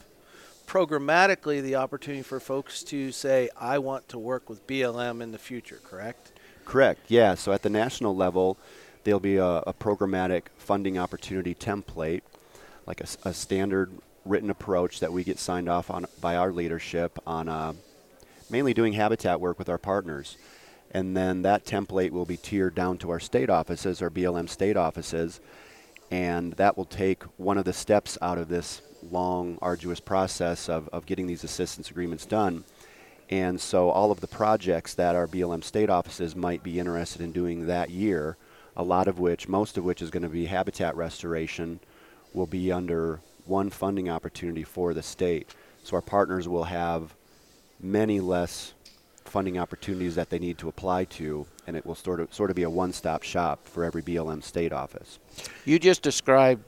programmatically 0.68 1.62
the 1.64 1.76
opportunity 1.76 2.22
for 2.22 2.40
folks 2.40 2.84
to 2.84 3.12
say, 3.12 3.50
I 3.58 3.80
want 3.80 4.10
to 4.10 4.20
work 4.20 4.50
with 4.50 4.68
BLM 4.68 5.22
in 5.22 5.32
the 5.32 5.38
future, 5.38 5.80
correct? 5.84 6.34
Correct. 6.66 7.00
Yeah. 7.08 7.36
So 7.36 7.54
at 7.54 7.64
the 7.64 7.70
national 7.70 8.16
level, 8.16 8.58
there'll 9.04 9.22
be 9.22 9.38
a, 9.38 9.46
a 9.46 9.74
programmatic 9.74 10.44
funding 10.58 10.98
opportunity 10.98 11.56
template, 11.56 12.22
like 12.86 13.02
a 13.02 13.34
standard 13.34 13.92
written 14.26 14.50
approach 14.50 15.00
that 15.00 15.14
we 15.14 15.24
get 15.24 15.40
signed 15.40 15.70
off 15.70 15.90
on 15.90 16.06
by 16.20 16.36
our 16.36 16.52
leadership 16.52 17.18
on 17.26 17.48
uh, 17.48 17.74
mainly 18.50 18.74
doing 18.74 18.94
habitat 18.94 19.40
work 19.40 19.58
with 19.58 19.70
our 19.70 19.78
partners. 19.78 20.38
And 20.92 21.16
then 21.16 21.42
that 21.44 21.66
template 21.66 22.12
will 22.12 22.26
be 22.26 22.38
tiered 22.38 22.76
down 22.76 22.98
to 23.00 23.10
our 23.10 23.20
state 23.20 23.50
offices, 23.50 24.02
our 24.02 24.10
BLM 24.10 24.50
state 24.50 24.78
offices, 24.78 25.40
and 26.12 26.54
that 26.54 26.78
will 26.78 26.86
take 26.86 27.24
one 27.38 27.58
of 27.58 27.66
the 27.66 27.74
steps 27.74 28.18
out 28.22 28.38
of 28.38 28.48
this 28.48 28.82
long, 29.12 29.58
arduous 29.62 30.00
process 30.00 30.70
of, 30.70 30.88
of 30.90 31.06
getting 31.06 31.28
these 31.28 31.44
assistance 31.44 31.90
agreements 31.90 32.26
done. 32.26 32.64
And 33.30 33.60
so 33.60 33.90
all 33.90 34.12
of 34.12 34.22
the 34.22 34.28
projects 34.28 34.94
that 34.94 35.16
our 35.16 35.28
BLM 35.28 35.64
state 35.64 35.90
offices 35.90 36.36
might 36.36 36.64
be 36.64 36.80
interested 36.80 37.22
in 37.22 37.32
doing 37.32 37.68
that 37.68 37.90
year, 37.90 38.38
a 38.76 38.84
lot 38.84 39.08
of 39.08 39.20
which, 39.20 39.48
most 39.48 39.78
of 39.78 39.84
which 39.84 40.02
is 40.02 40.10
going 40.10 40.24
to 40.24 40.30
be 40.30 40.46
habitat 40.46 40.96
restoration, 40.96 41.80
will 42.34 42.46
be 42.46 42.72
under 42.72 43.20
one 43.46 43.70
funding 43.70 44.10
opportunity 44.10 44.64
for 44.64 44.94
the 44.94 45.04
state. 45.04 45.54
So 45.84 45.96
our 45.96 46.02
partners 46.02 46.48
will 46.48 46.66
have 46.66 47.16
many 47.80 48.20
less 48.20 48.74
funding 49.30 49.58
opportunities 49.58 50.16
that 50.16 50.30
they 50.30 50.40
need 50.40 50.58
to 50.60 50.68
apply 50.68 51.06
to, 51.06 51.46
and 51.66 51.76
it 51.76 51.86
will 51.86 51.96
sort 51.96 52.20
of 52.20 52.34
sort 52.34 52.50
of 52.50 52.56
be 52.56 52.64
a 52.64 52.70
one-stop 52.70 53.24
shop 53.24 53.68
for 53.68 53.84
every 53.84 54.02
BLM 54.02 54.44
state 54.44 54.74
office. 54.74 55.20
You 55.66 55.80
just 55.80 56.02
described 56.02 56.64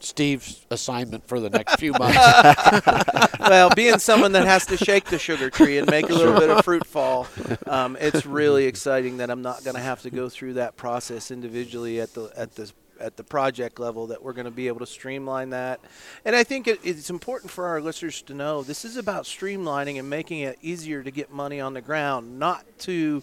Steve's 0.00 0.66
assignment 0.70 1.26
for 1.28 1.40
the 1.40 1.50
next 1.50 1.78
few 1.78 1.92
months. 1.98 2.18
well, 3.40 3.70
being 3.70 3.98
someone 3.98 4.32
that 4.32 4.46
has 4.46 4.66
to 4.66 4.76
shake 4.76 5.04
the 5.04 5.18
sugar 5.18 5.50
tree 5.50 5.78
and 5.78 5.88
make 5.90 6.08
a 6.08 6.14
little 6.14 6.38
bit 6.38 6.50
of 6.50 6.64
fruit 6.64 6.86
fall, 6.86 7.26
um, 7.66 7.96
it's 8.00 8.26
really 8.26 8.64
exciting 8.66 9.18
that 9.18 9.30
I'm 9.30 9.42
not 9.42 9.62
going 9.64 9.76
to 9.76 9.82
have 9.82 10.02
to 10.02 10.10
go 10.10 10.28
through 10.28 10.54
that 10.54 10.76
process 10.76 11.30
individually 11.30 12.00
at 12.00 12.14
the 12.14 12.30
at 12.36 12.54
the 12.54 12.72
at 13.00 13.16
the 13.16 13.24
project 13.24 13.80
level. 13.80 14.08
That 14.08 14.22
we're 14.22 14.32
going 14.32 14.44
to 14.44 14.50
be 14.50 14.68
able 14.68 14.80
to 14.80 14.86
streamline 14.86 15.50
that, 15.50 15.80
and 16.24 16.36
I 16.36 16.44
think 16.44 16.68
it, 16.68 16.80
it's 16.84 17.10
important 17.10 17.50
for 17.50 17.66
our 17.66 17.80
listeners 17.80 18.22
to 18.22 18.34
know 18.34 18.62
this 18.62 18.84
is 18.84 18.96
about 18.96 19.24
streamlining 19.24 19.98
and 19.98 20.08
making 20.08 20.40
it 20.40 20.58
easier 20.62 21.02
to 21.02 21.10
get 21.10 21.32
money 21.32 21.60
on 21.60 21.74
the 21.74 21.80
ground, 21.80 22.38
not 22.38 22.64
to 22.80 23.22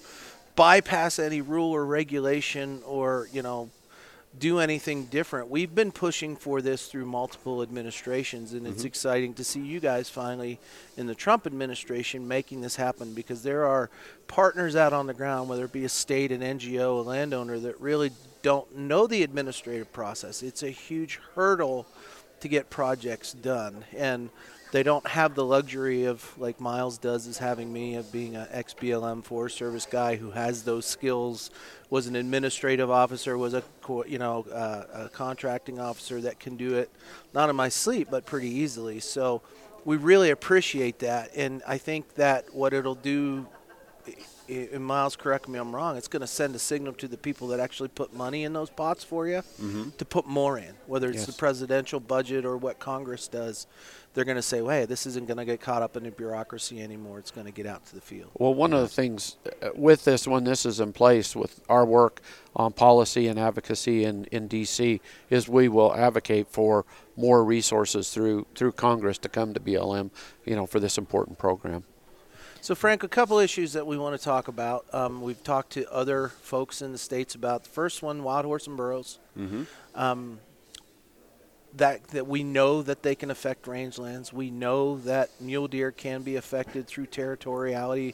bypass 0.55 1.19
any 1.19 1.39
rule 1.39 1.71
or 1.71 1.85
regulation 1.85 2.81
or 2.85 3.29
you 3.31 3.43
know 3.43 3.69
do 4.39 4.59
anything 4.59 5.05
different. 5.05 5.49
We've 5.49 5.73
been 5.73 5.91
pushing 5.91 6.35
for 6.35 6.61
this 6.61 6.87
through 6.87 7.05
multiple 7.05 7.61
administrations, 7.61 8.53
and 8.53 8.67
it's 8.67 8.79
mm-hmm. 8.79 8.87
exciting 8.87 9.33
to 9.35 9.43
see 9.43 9.61
you 9.61 9.79
guys 9.79 10.09
finally 10.09 10.59
in 10.95 11.07
the 11.07 11.15
Trump 11.15 11.47
administration 11.47 12.27
making 12.27 12.61
this 12.61 12.75
happen 12.75 13.13
because 13.13 13.43
there 13.43 13.65
are 13.65 13.89
partners 14.27 14.75
out 14.75 14.93
on 14.93 15.07
the 15.07 15.13
ground, 15.13 15.49
whether 15.49 15.65
it 15.65 15.71
be 15.71 15.85
a 15.85 15.89
state, 15.89 16.31
an 16.31 16.41
NGO, 16.41 16.99
a 16.99 17.01
landowner, 17.01 17.59
that 17.59 17.79
really 17.79 18.11
don't 18.41 18.77
know 18.77 19.07
the 19.07 19.23
administrative 19.23 19.91
process. 19.91 20.43
It's 20.43 20.63
a 20.63 20.69
huge 20.69 21.19
hurdle 21.35 21.85
to 22.39 22.47
get 22.47 22.69
projects 22.69 23.33
done. 23.33 23.83
And 23.95 24.29
they 24.71 24.83
don't 24.83 25.05
have 25.07 25.35
the 25.35 25.45
luxury 25.45 26.05
of 26.05 26.37
like 26.37 26.59
Miles 26.59 26.97
does 26.97 27.27
is 27.27 27.37
having 27.37 27.71
me 27.71 27.95
of 27.95 28.11
being 28.11 28.35
an 28.35 28.47
ex 28.51 28.73
BLM 28.73 29.23
Forest 29.23 29.57
Service 29.57 29.85
guy 29.89 30.15
who 30.15 30.31
has 30.31 30.63
those 30.63 30.85
skills, 30.85 31.51
was 31.89 32.07
an 32.07 32.15
administrative 32.15 32.89
officer, 32.89 33.37
was 33.37 33.53
a 33.53 33.63
you 34.07 34.19
know 34.19 34.45
uh, 34.51 35.05
a 35.05 35.09
contracting 35.09 35.79
officer 35.79 36.21
that 36.21 36.39
can 36.39 36.57
do 36.57 36.75
it, 36.75 36.89
not 37.33 37.49
in 37.49 37.55
my 37.55 37.69
sleep 37.69 38.09
but 38.11 38.25
pretty 38.25 38.49
easily. 38.49 38.99
So 38.99 39.41
we 39.85 39.97
really 39.97 40.31
appreciate 40.31 40.99
that, 40.99 41.31
and 41.35 41.61
I 41.65 41.77
think 41.77 42.15
that 42.15 42.53
what 42.53 42.73
it'll 42.73 42.95
do 42.95 43.47
and 44.49 44.83
Miles, 44.85 45.17
correct 45.17 45.49
me 45.49 45.59
if 45.59 45.61
I'm 45.61 45.75
wrong, 45.75 45.97
it's 45.97 46.07
going 46.07 46.21
to 46.21 46.27
send 46.27 46.55
a 46.55 46.59
signal 46.59 46.93
to 46.93 47.07
the 47.09 47.17
people 47.17 47.49
that 47.49 47.59
actually 47.59 47.89
put 47.89 48.13
money 48.13 48.45
in 48.45 48.53
those 48.53 48.69
pots 48.69 49.03
for 49.03 49.27
you 49.27 49.43
to 49.97 50.05
put 50.05 50.25
more 50.25 50.57
in, 50.57 50.73
whether 50.85 51.09
it's 51.09 51.25
the 51.25 51.33
presidential 51.33 51.99
budget 51.99 52.45
or 52.45 52.55
what 52.55 52.79
Congress 52.79 53.27
does. 53.27 53.67
They're 54.13 54.25
going 54.25 54.37
to 54.37 54.41
say, 54.41 54.61
well, 54.61 54.79
hey, 54.79 54.85
this 54.85 55.05
isn't 55.05 55.27
going 55.27 55.37
to 55.37 55.45
get 55.45 55.61
caught 55.61 55.83
up 55.83 55.95
in 55.95 56.03
the 56.03 56.11
bureaucracy 56.11 56.81
anymore. 56.81 57.19
It's 57.19 57.29
going 57.29 57.45
to 57.45 57.51
get 57.51 57.67
out 57.67 57.85
to 57.87 57.95
the 57.95 58.01
field. 58.01 58.31
Well, 58.33 58.53
one 58.53 58.73
of 58.73 58.81
the 58.81 58.87
things 58.87 59.37
uh, 59.61 59.69
with 59.75 60.05
this, 60.05 60.27
when 60.27 60.43
this 60.43 60.65
is 60.65 60.79
in 60.79 60.91
place, 60.91 61.35
with 61.35 61.61
our 61.69 61.85
work 61.85 62.21
on 62.55 62.73
policy 62.73 63.27
and 63.27 63.37
advocacy 63.37 64.05
in, 64.05 64.25
in 64.25 64.47
D.C., 64.47 65.01
is 65.29 65.47
we 65.47 65.69
will 65.69 65.93
advocate 65.93 66.47
for 66.47 66.85
more 67.15 67.43
resources 67.43 68.11
through 68.11 68.47
through 68.55 68.71
Congress 68.71 69.17
to 69.19 69.29
come 69.29 69.53
to 69.53 69.59
BLM, 69.59 70.09
you 70.45 70.55
know, 70.55 70.65
for 70.65 70.79
this 70.79 70.97
important 70.97 71.37
program. 71.37 71.83
So, 72.61 72.75
Frank, 72.75 73.03
a 73.03 73.07
couple 73.07 73.37
issues 73.39 73.73
that 73.73 73.85
we 73.87 73.97
want 73.97 74.17
to 74.17 74.23
talk 74.23 74.47
about. 74.47 74.85
Um, 74.93 75.21
we've 75.21 75.41
talked 75.43 75.71
to 75.73 75.89
other 75.91 76.29
folks 76.41 76.81
in 76.81 76.91
the 76.91 76.97
states 76.97 77.35
about 77.35 77.63
the 77.63 77.69
first 77.69 78.01
one, 78.01 78.23
wild 78.23 78.45
horse 78.45 78.67
and 78.67 78.75
burros. 78.75 79.19
Um, 79.95 80.39
that 81.77 82.07
that 82.09 82.27
we 82.27 82.43
know 82.43 82.81
that 82.81 83.03
they 83.03 83.15
can 83.15 83.31
affect 83.31 83.65
rangelands. 83.65 84.33
We 84.33 84.51
know 84.51 84.97
that 84.99 85.29
mule 85.39 85.67
deer 85.67 85.91
can 85.91 86.21
be 86.21 86.35
affected 86.35 86.87
through 86.87 87.07
territoriality, 87.07 88.13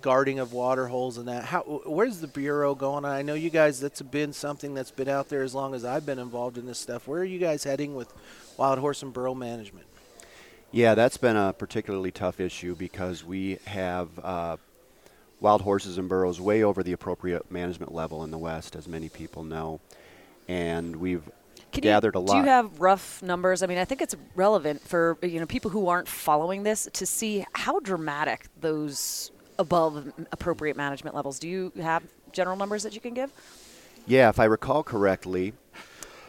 guarding 0.00 0.38
of 0.38 0.52
water 0.52 0.86
holes, 0.86 1.18
and 1.18 1.28
that. 1.28 1.44
How 1.44 1.62
where's 1.84 2.20
the 2.20 2.26
bureau 2.26 2.74
going? 2.74 3.04
I 3.04 3.22
know 3.22 3.34
you 3.34 3.50
guys. 3.50 3.80
That's 3.80 4.02
been 4.02 4.32
something 4.32 4.74
that's 4.74 4.90
been 4.90 5.08
out 5.08 5.28
there 5.28 5.42
as 5.42 5.54
long 5.54 5.74
as 5.74 5.84
I've 5.84 6.06
been 6.06 6.18
involved 6.18 6.58
in 6.58 6.66
this 6.66 6.78
stuff. 6.78 7.06
Where 7.08 7.20
are 7.20 7.24
you 7.24 7.38
guys 7.38 7.64
heading 7.64 7.94
with 7.94 8.12
wild 8.56 8.78
horse 8.78 9.02
and 9.02 9.12
burro 9.12 9.34
management? 9.34 9.86
Yeah, 10.72 10.94
that's 10.94 11.16
been 11.16 11.36
a 11.36 11.52
particularly 11.52 12.12
tough 12.12 12.38
issue 12.38 12.76
because 12.76 13.24
we 13.24 13.58
have 13.66 14.08
uh, 14.22 14.56
wild 15.40 15.62
horses 15.62 15.98
and 15.98 16.08
burros 16.08 16.40
way 16.40 16.62
over 16.62 16.84
the 16.84 16.92
appropriate 16.92 17.50
management 17.50 17.92
level 17.92 18.22
in 18.22 18.30
the 18.30 18.38
West, 18.38 18.76
as 18.76 18.86
many 18.86 19.08
people 19.08 19.42
know. 19.42 19.80
And 20.46 20.96
we've 20.96 21.28
Can 21.72 21.82
gathered 21.82 22.14
you, 22.14 22.20
a 22.20 22.24
Do 22.26 22.36
you 22.36 22.44
have 22.44 22.80
rough 22.80 23.22
numbers? 23.22 23.62
I 23.62 23.66
mean, 23.66 23.78
I 23.78 23.84
think 23.84 24.02
it's 24.02 24.16
relevant 24.34 24.80
for 24.80 25.18
you 25.22 25.40
know 25.40 25.46
people 25.46 25.70
who 25.70 25.88
aren't 25.88 26.08
following 26.08 26.62
this 26.62 26.88
to 26.92 27.06
see 27.06 27.44
how 27.54 27.80
dramatic 27.80 28.46
those 28.60 29.30
above 29.58 30.12
appropriate 30.32 30.76
management 30.76 31.14
levels. 31.14 31.38
Do 31.38 31.48
you 31.48 31.72
have 31.80 32.02
general 32.32 32.56
numbers 32.56 32.82
that 32.82 32.94
you 32.94 33.00
can 33.00 33.14
give? 33.14 33.32
Yeah, 34.06 34.28
if 34.28 34.40
I 34.40 34.44
recall 34.44 34.82
correctly, 34.82 35.52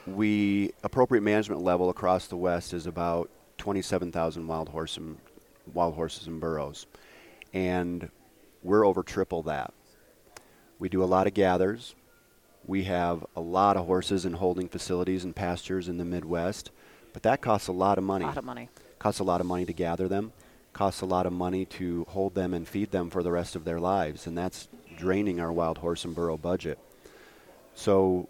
we 0.06 0.72
appropriate 0.84 1.22
management 1.22 1.62
level 1.62 1.90
across 1.90 2.28
the 2.28 2.36
West 2.38 2.74
is 2.74 2.86
about 2.86 3.30
27,000 3.58 4.48
wild 4.48 4.70
horse 4.70 4.98
and 4.98 5.18
wild 5.74 5.96
horses 5.96 6.28
and 6.28 6.40
burros, 6.40 6.88
and 7.54 8.10
we're 8.64 8.86
over 8.86 9.04
triple 9.04 9.44
that. 9.44 9.74
We 10.80 10.90
do 10.90 11.04
a 11.04 11.06
lot 11.06 11.28
of 11.28 11.34
gathers. 11.34 11.96
We 12.66 12.84
have 12.84 13.26
a 13.36 13.42
lot 13.42 13.78
of 13.78 13.86
horses 13.86 14.26
in 14.26 14.34
holding 14.34 14.70
facilities 14.70 15.24
and 15.24 15.36
pastures 15.36 15.88
in 15.88 15.98
the 15.98 16.06
Midwest, 16.06 16.72
but 17.14 17.24
that 17.24 17.42
costs 17.42 17.68
a 17.68 17.74
lot 17.74 17.98
of 17.98 18.04
money. 18.04 18.26
A 18.26 18.30
lot 18.30 18.38
of 18.38 18.44
money. 18.46 18.70
Costs 19.00 19.20
a 19.20 19.24
lot 19.24 19.42
of 19.42 19.48
money 19.48 19.66
to 19.66 19.74
gather 19.74 20.08
them. 20.08 20.32
Costs 20.74 21.02
a 21.02 21.06
lot 21.06 21.26
of 21.26 21.34
money 21.34 21.66
to 21.66 22.06
hold 22.10 22.36
them 22.36 22.54
and 22.54 22.68
feed 22.68 22.92
them 22.92 23.10
for 23.10 23.24
the 23.24 23.32
rest 23.32 23.56
of 23.56 23.66
their 23.66 23.80
lives, 23.80 24.28
and 24.28 24.38
that's 24.38 24.68
draining 24.98 25.40
our 25.40 25.52
wild 25.52 25.80
horse 25.80 26.06
and 26.06 26.16
burro 26.16 26.38
budget. 26.38 26.78
So 27.74 28.30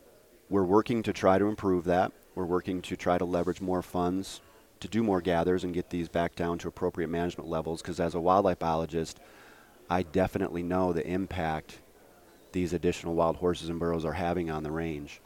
we're 0.50 0.64
working 0.64 1.04
to 1.04 1.14
try 1.14 1.38
to 1.38 1.46
improve 1.46 1.84
that. 1.86 2.12
We're 2.34 2.46
working 2.46 2.82
to 2.84 2.96
try 2.96 3.18
to 3.18 3.26
leverage 3.26 3.62
more 3.62 3.82
funds 3.82 4.42
to 4.82 4.88
do 4.88 5.04
more 5.04 5.22
gathers 5.22 5.64
and 5.64 5.74
get 5.74 5.90
these 5.90 6.10
back 6.10 6.36
down 6.36 6.58
to 6.58 6.68
appropriate 6.68 7.08
management 7.08 7.50
levels 7.50 7.82
because 7.82 8.00
as 8.00 8.16
a 8.16 8.20
wildlife 8.20 8.60
biologist, 8.60 9.20
I 9.90 10.04
definitely 10.04 10.64
know 10.64 10.92
the 10.92 11.08
impact 11.08 11.80
these 12.53 12.74
additional 12.74 13.15
wild 13.15 13.38
horses 13.38 13.70
and 13.70 13.79
burros 13.79 14.05
are 14.05 14.13
having 14.13 14.50
on 14.50 14.63
the 14.63 14.72
range. 14.72 15.22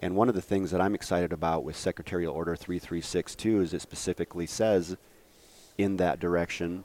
And 0.00 0.16
one 0.16 0.28
of 0.28 0.34
the 0.34 0.42
things 0.42 0.70
that 0.70 0.80
I'm 0.80 0.94
excited 0.94 1.32
about 1.32 1.62
with 1.62 1.76
Secretarial 1.76 2.34
Order 2.34 2.56
3362 2.56 3.60
is 3.60 3.74
it 3.74 3.82
specifically 3.82 4.46
says 4.46 4.96
in 5.76 5.98
that 5.98 6.20
direction 6.20 6.84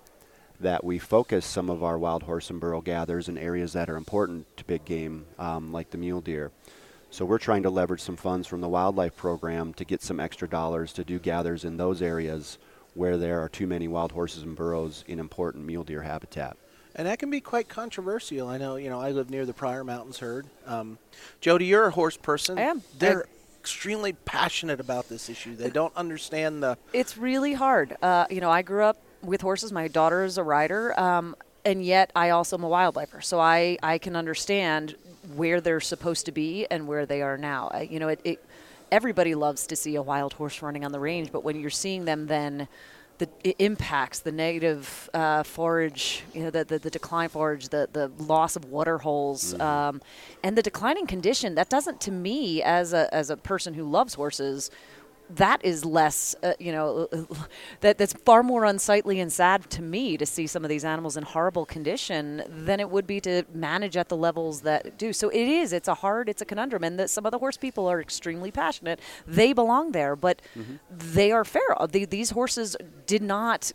that 0.60 0.84
we 0.84 1.00
focus 1.00 1.46
some 1.46 1.70
of 1.70 1.84
our 1.84 1.98
wild 1.98 2.24
horse 2.24 2.50
and 2.50 2.60
burro 2.60 2.82
gathers 2.82 3.30
in 3.30 3.38
areas 3.38 3.74
that 3.74 3.90
are 3.90 3.98
important 3.98 4.46
to 4.58 4.66
big 4.66 4.86
game, 4.86 5.26
um, 5.38 5.72
like 5.72 5.90
the 5.92 5.98
mule 5.98 6.22
deer. 6.22 6.52
So 7.10 7.24
we're 7.24 7.38
trying 7.38 7.64
to 7.64 7.70
leverage 7.70 8.02
some 8.02 8.18
funds 8.18 8.48
from 8.48 8.62
the 8.62 8.68
wildlife 8.68 9.16
program 9.16 9.74
to 9.76 9.86
get 9.86 10.02
some 10.02 10.20
extra 10.20 10.50
dollars 10.50 10.92
to 10.94 11.04
do 11.04 11.20
gathers 11.20 11.64
in 11.64 11.78
those 11.78 12.02
areas 12.02 12.58
where 12.94 13.18
there 13.18 13.42
are 13.42 13.50
too 13.50 13.68
many 13.68 13.88
wild 13.88 14.12
horses 14.12 14.44
and 14.44 14.56
burros 14.56 15.04
in 15.08 15.20
important 15.20 15.66
mule 15.66 15.84
deer 15.84 16.02
habitat. 16.02 16.58
And 16.96 17.08
that 17.08 17.20
can 17.20 17.30
be 17.30 17.42
quite 17.42 17.68
controversial. 17.68 18.48
I 18.48 18.58
know, 18.58 18.78
you 18.78 18.90
know, 18.90 19.02
I 19.02 19.12
live 19.12 19.30
near 19.30 19.46
the 19.46 19.54
Pryor 19.54 19.84
Mountains 19.84 20.20
herd. 20.20 20.48
Um, 20.66 20.98
Jody, 21.42 21.66
you're 21.66 21.88
a 21.88 21.92
horse 21.92 22.16
person. 22.16 22.58
I 22.58 22.62
am. 22.64 22.84
They're 22.98 23.26
I- 23.26 23.60
extremely 23.60 24.14
passionate 24.14 24.80
about 24.80 25.10
this 25.10 25.30
issue. 25.30 25.56
They 25.56 25.70
don't 25.70 25.96
understand 25.96 26.64
the. 26.64 26.78
It's 26.94 27.18
really 27.18 27.54
hard. 27.54 27.98
Uh, 28.02 28.28
you 28.30 28.40
know, 28.40 28.50
I 28.50 28.62
grew 28.62 28.84
up 28.84 28.98
with 29.22 29.42
horses. 29.42 29.72
My 29.74 29.90
daughter 29.90 30.24
is 30.24 30.38
a 30.38 30.44
rider, 30.44 30.98
um, 30.98 31.36
and 31.66 31.84
yet 31.84 32.12
I 32.16 32.30
also 32.30 32.58
am 32.58 32.64
a 32.64 32.70
wildlifer. 32.70 33.24
So 33.24 33.40
I, 33.40 33.78
I 33.84 33.98
can 33.98 34.16
understand 34.16 34.96
where 35.36 35.60
they're 35.60 35.82
supposed 35.82 36.28
to 36.28 36.32
be 36.32 36.66
and 36.70 36.88
where 36.88 37.06
they 37.06 37.22
are 37.22 37.38
now. 37.38 37.72
Uh, 37.74 37.80
you 37.80 38.00
know, 38.00 38.08
it, 38.08 38.22
it 38.24 38.46
everybody 38.92 39.36
loves 39.36 39.68
to 39.68 39.76
see 39.76 39.96
a 39.96 40.02
wild 40.02 40.34
horse 40.34 40.62
running 40.62 40.86
on 40.86 40.92
the 40.92 41.00
range, 41.00 41.32
but 41.32 41.44
when 41.44 41.60
you're 41.60 41.70
seeing 41.72 42.06
them 42.06 42.28
then 42.28 42.68
the 43.18 43.30
impacts 43.60 44.20
the 44.20 44.32
negative 44.32 45.10
uh, 45.14 45.44
forage, 45.44 46.24
you 46.34 46.44
know, 46.44 46.50
the, 46.50 46.66
the, 46.66 46.80
the 46.80 46.90
decline 46.90 47.30
forage, 47.30 47.70
the, 47.70 47.88
the 47.92 48.12
loss 48.24 48.56
of 48.56 48.66
water 48.66 48.98
holes, 48.98 49.58
um, 49.60 50.02
and 50.44 50.58
the 50.58 50.62
declining 50.62 51.08
condition. 51.08 51.56
That 51.56 51.70
doesn't, 51.70 52.02
to 52.02 52.12
me, 52.12 52.62
as 52.62 52.94
a, 52.94 53.14
as 53.14 53.30
a 53.30 53.38
person 53.38 53.74
who 53.74 53.84
loves 53.84 54.16
horses, 54.16 54.70
that 55.30 55.64
is 55.64 55.84
less, 55.84 56.36
uh, 56.44 56.54
you 56.60 56.72
know, 56.72 57.08
that 57.82 57.98
that's 57.98 58.14
far 58.14 58.44
more 58.44 58.66
unsightly 58.66 59.20
and 59.20 59.32
sad 59.32 59.70
to 59.72 59.82
me 59.82 60.18
to 60.18 60.26
see 60.26 60.48
some 60.48 60.64
of 60.64 60.70
these 60.70 60.86
animals 60.86 61.18
in 61.18 61.24
horrible 61.24 61.66
condition 61.66 62.44
than 62.48 62.80
it 62.80 62.90
would 62.90 63.08
be 63.08 63.20
to 63.22 63.44
manage 63.54 63.98
at 63.98 64.10
the 64.10 64.18
levels 64.18 64.62
that 64.62 64.98
do. 64.98 65.14
So 65.14 65.30
it 65.30 65.48
is. 65.48 65.74
It's 65.74 65.88
a 65.88 65.96
hard. 65.96 66.30
It's 66.30 66.42
a 66.42 66.46
conundrum, 66.46 66.84
and 66.84 67.00
that 67.00 67.10
some 67.10 67.26
of 67.26 67.32
the 67.32 67.40
horse 67.40 67.58
people 67.58 67.88
are 67.88 68.02
extremely 68.02 68.52
passionate. 68.52 69.00
They 69.26 69.54
belong 69.54 69.92
there, 69.92 70.16
but 70.16 70.42
they 70.90 71.32
are 71.32 71.44
feral. 71.44 71.88
The, 71.88 72.06
these 72.06 72.32
horses 72.32 72.76
did 73.06 73.22
not 73.22 73.72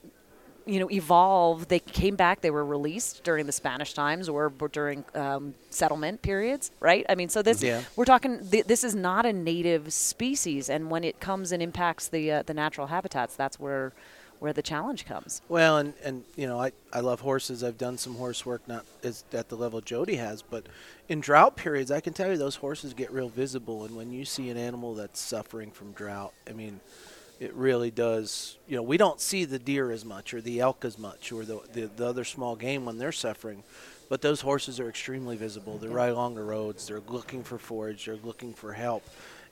you 0.66 0.78
know, 0.80 0.90
evolve. 0.90 1.68
They 1.68 1.78
came 1.80 2.16
back. 2.16 2.40
They 2.40 2.50
were 2.50 2.64
released 2.64 3.24
during 3.24 3.46
the 3.46 3.52
Spanish 3.52 3.94
times 3.94 4.28
or 4.28 4.50
b- 4.50 4.66
during 4.72 5.04
um, 5.14 5.54
settlement 5.70 6.22
periods, 6.22 6.70
right? 6.80 7.04
I 7.08 7.14
mean, 7.14 7.28
so 7.28 7.42
this 7.42 7.62
Yeah. 7.62 7.82
we're 7.96 8.04
talking. 8.04 8.44
Th- 8.48 8.64
this 8.64 8.84
is 8.84 8.94
not 8.94 9.26
a 9.26 9.32
native 9.32 9.92
species, 9.92 10.68
and 10.70 10.90
when 10.90 11.04
it 11.04 11.20
comes 11.20 11.52
and 11.52 11.62
impacts 11.62 12.08
the 12.08 12.30
uh, 12.32 12.42
the 12.42 12.54
natural 12.54 12.88
habitats, 12.88 13.36
that's 13.36 13.58
where 13.58 13.92
where 14.38 14.52
the 14.54 14.62
challenge 14.62 15.04
comes. 15.04 15.42
Well, 15.50 15.76
and, 15.76 15.92
and 16.02 16.24
you 16.34 16.46
know, 16.46 16.58
I, 16.58 16.72
I 16.94 17.00
love 17.00 17.20
horses. 17.20 17.62
I've 17.62 17.76
done 17.76 17.98
some 17.98 18.14
horse 18.14 18.46
work, 18.46 18.66
not 18.66 18.86
as 19.04 19.22
at 19.34 19.50
the 19.50 19.54
level 19.56 19.82
Jody 19.82 20.16
has, 20.16 20.40
but 20.40 20.64
in 21.10 21.20
drought 21.20 21.56
periods, 21.56 21.90
I 21.90 22.00
can 22.00 22.14
tell 22.14 22.30
you 22.30 22.38
those 22.38 22.56
horses 22.56 22.94
get 22.94 23.12
real 23.12 23.28
visible. 23.28 23.84
And 23.84 23.94
when 23.94 24.12
you 24.12 24.24
see 24.24 24.48
an 24.48 24.56
animal 24.56 24.94
that's 24.94 25.20
suffering 25.20 25.70
from 25.70 25.92
drought, 25.92 26.32
I 26.48 26.54
mean, 26.54 26.80
it 27.40 27.54
really 27.54 27.90
does. 27.90 28.58
You 28.68 28.76
know, 28.76 28.82
we 28.82 28.96
don't 28.98 29.20
see 29.20 29.44
the 29.44 29.58
deer 29.58 29.90
as 29.90 30.04
much, 30.04 30.32
or 30.34 30.40
the 30.40 30.60
elk 30.60 30.84
as 30.84 30.98
much, 30.98 31.32
or 31.32 31.44
the 31.44 31.60
the, 31.72 31.90
the 31.96 32.06
other 32.06 32.24
small 32.24 32.54
game 32.54 32.84
when 32.84 32.98
they're 32.98 33.10
suffering. 33.12 33.64
But 34.08 34.22
those 34.22 34.40
horses 34.40 34.78
are 34.80 34.88
extremely 34.88 35.36
visible. 35.36 35.78
They're 35.78 35.88
right 35.90 36.10
along 36.10 36.34
the 36.34 36.42
roads. 36.42 36.86
They're 36.88 37.02
looking 37.08 37.42
for 37.44 37.58
forage. 37.58 38.06
They're 38.06 38.16
looking 38.16 38.52
for 38.54 38.72
help. 38.72 39.04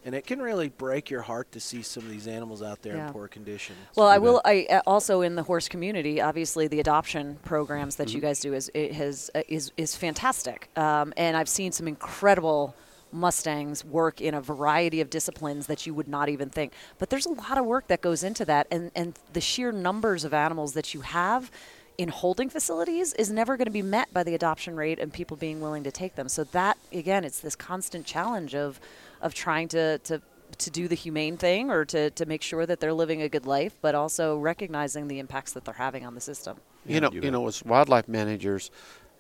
And 0.05 0.15
it 0.15 0.27
can 0.27 0.41
really 0.41 0.69
break 0.69 1.11
your 1.11 1.23
heart 1.23 1.51
to 1.53 1.61
see 1.61 1.83
some 1.83 2.05
of 2.05 2.11
these 2.11 2.27
animals 2.29 2.63
out 2.63 2.83
there 2.83 2.97
Yeah. 2.97 3.07
in 3.09 3.13
poor 3.13 3.29
condition. 3.29 3.75
Well, 3.97 4.07
I 4.07 4.19
will. 4.19 4.41
I 4.45 4.67
uh, 4.71 4.81
also 4.87 5.23
in 5.23 5.35
the 5.35 5.43
horse 5.43 5.69
community, 5.69 6.21
obviously, 6.21 6.69
the 6.69 6.81
adoption 6.81 7.39
programs 7.45 7.97
that 7.97 8.13
you 8.15 8.21
guys 8.21 8.41
do 8.41 8.53
is 8.53 8.71
it 8.75 8.93
has 8.93 9.31
uh, 9.35 9.43
is 9.49 9.73
is 9.77 9.97
fantastic, 9.97 10.69
um, 10.77 11.13
and 11.17 11.37
I've 11.37 11.49
seen 11.49 11.73
some 11.73 11.89
incredible 11.89 12.75
Mustangs 13.13 13.85
work 13.85 14.21
in 14.21 14.35
a 14.35 14.41
variety 14.41 15.01
of 15.01 15.11
disciplines 15.11 15.67
that 15.67 15.87
you 15.87 15.95
would 15.95 16.09
not 16.09 16.29
even 16.29 16.51
think. 16.51 16.73
But 16.99 17.11
there's 17.11 17.27
a 17.27 17.33
lot 17.33 17.59
of 17.59 17.65
work 17.65 17.89
that 17.89 18.01
goes 18.01 18.23
into 18.23 18.45
that, 18.45 18.67
and 18.71 18.91
and 18.95 19.19
the 19.33 19.41
sheer 19.41 19.73
numbers 19.73 20.25
of 20.25 20.35
animals 20.35 20.75
that 20.75 20.95
you 20.95 21.01
have 21.01 21.51
in 21.97 22.09
holding 22.09 22.49
facilities 22.49 23.13
is 23.15 23.29
never 23.29 23.57
going 23.57 23.67
to 23.67 23.73
be 23.73 23.83
met 23.83 24.13
by 24.15 24.23
the 24.23 24.35
adoption 24.35 24.77
rate 24.77 25.01
and 25.01 25.13
people 25.13 25.37
being 25.37 25.61
willing 25.61 25.83
to 25.83 25.91
take 25.91 26.15
them. 26.15 26.29
So 26.29 26.45
that 26.45 26.79
again, 26.93 27.25
it's 27.25 27.41
this 27.41 27.57
constant 27.57 28.07
challenge 28.07 28.55
of 28.55 28.81
of 29.21 29.35
trying 29.35 29.69
to 29.69 29.99
to 29.99 30.23
to 30.57 30.71
do 30.71 30.89
the 30.89 30.95
humane 30.95 31.37
thing 31.37 31.71
or 31.71 31.85
to, 31.85 32.11
to 32.11 32.27
make 32.27 32.43
sure 32.43 32.65
that 32.65 32.81
they're 32.81 32.95
living 32.95 33.21
a 33.23 33.29
good 33.29 33.47
life, 33.47 33.75
but 33.83 33.95
also 33.95 34.39
recognizing 34.39 35.07
the 35.09 35.19
impacts 35.19 35.53
that 35.53 35.65
they're 35.65 35.75
having 35.75 36.07
on 36.07 36.15
the 36.15 36.21
system. 36.21 36.57
you 36.87 37.01
know, 37.01 37.11
you 37.13 37.21
you, 37.23 37.31
know, 37.31 37.47
as 37.47 37.63
wildlife 37.65 38.09
managers, 38.09 38.71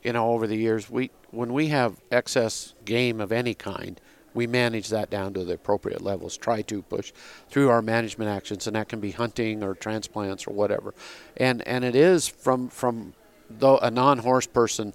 you 0.02 0.12
know, 0.12 0.32
over 0.32 0.46
the 0.46 0.56
years, 0.56 0.88
we 0.90 1.10
when 1.30 1.52
we 1.52 1.68
have 1.68 2.00
excess 2.10 2.74
game 2.84 3.20
of 3.20 3.32
any 3.32 3.54
kind, 3.54 4.00
we 4.34 4.46
manage 4.46 4.88
that 4.88 5.10
down 5.10 5.34
to 5.34 5.44
the 5.44 5.54
appropriate 5.54 6.00
levels. 6.00 6.36
Try 6.36 6.62
to 6.62 6.82
push 6.82 7.12
through 7.50 7.68
our 7.70 7.82
management 7.82 8.30
actions, 8.30 8.66
and 8.66 8.76
that 8.76 8.88
can 8.88 9.00
be 9.00 9.10
hunting 9.10 9.62
or 9.62 9.74
transplants 9.74 10.46
or 10.46 10.52
whatever. 10.52 10.94
And 11.36 11.66
and 11.66 11.84
it 11.84 11.94
is 11.94 12.28
from 12.28 12.68
from 12.68 13.14
though 13.50 13.78
a 13.78 13.90
non-horse 13.90 14.46
person. 14.46 14.94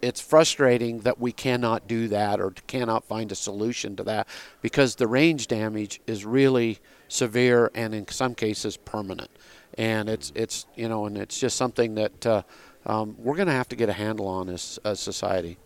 It's 0.00 0.20
frustrating 0.20 1.00
that 1.00 1.20
we 1.20 1.30
cannot 1.30 1.86
do 1.86 2.08
that 2.08 2.40
or 2.40 2.50
cannot 2.66 3.04
find 3.04 3.30
a 3.30 3.36
solution 3.36 3.94
to 3.96 4.02
that 4.04 4.26
because 4.60 4.96
the 4.96 5.06
range 5.06 5.46
damage 5.46 6.00
is 6.08 6.24
really 6.24 6.80
severe 7.06 7.70
and 7.72 7.94
in 7.94 8.08
some 8.08 8.34
cases 8.34 8.76
permanent 8.76 9.30
and 9.78 10.08
it's 10.08 10.32
it's 10.34 10.66
you 10.74 10.88
know 10.88 11.06
and 11.06 11.16
it's 11.16 11.38
just 11.38 11.56
something 11.56 11.94
that 11.94 12.26
uh, 12.26 12.42
um, 12.86 13.14
we're 13.18 13.36
going 13.36 13.48
to 13.48 13.54
have 13.54 13.68
to 13.68 13.76
get 13.76 13.88
a 13.88 13.92
handle 13.92 14.26
on 14.26 14.46
this 14.46 14.78
as 14.84 14.98
a 14.98 15.02
society. 15.02 15.58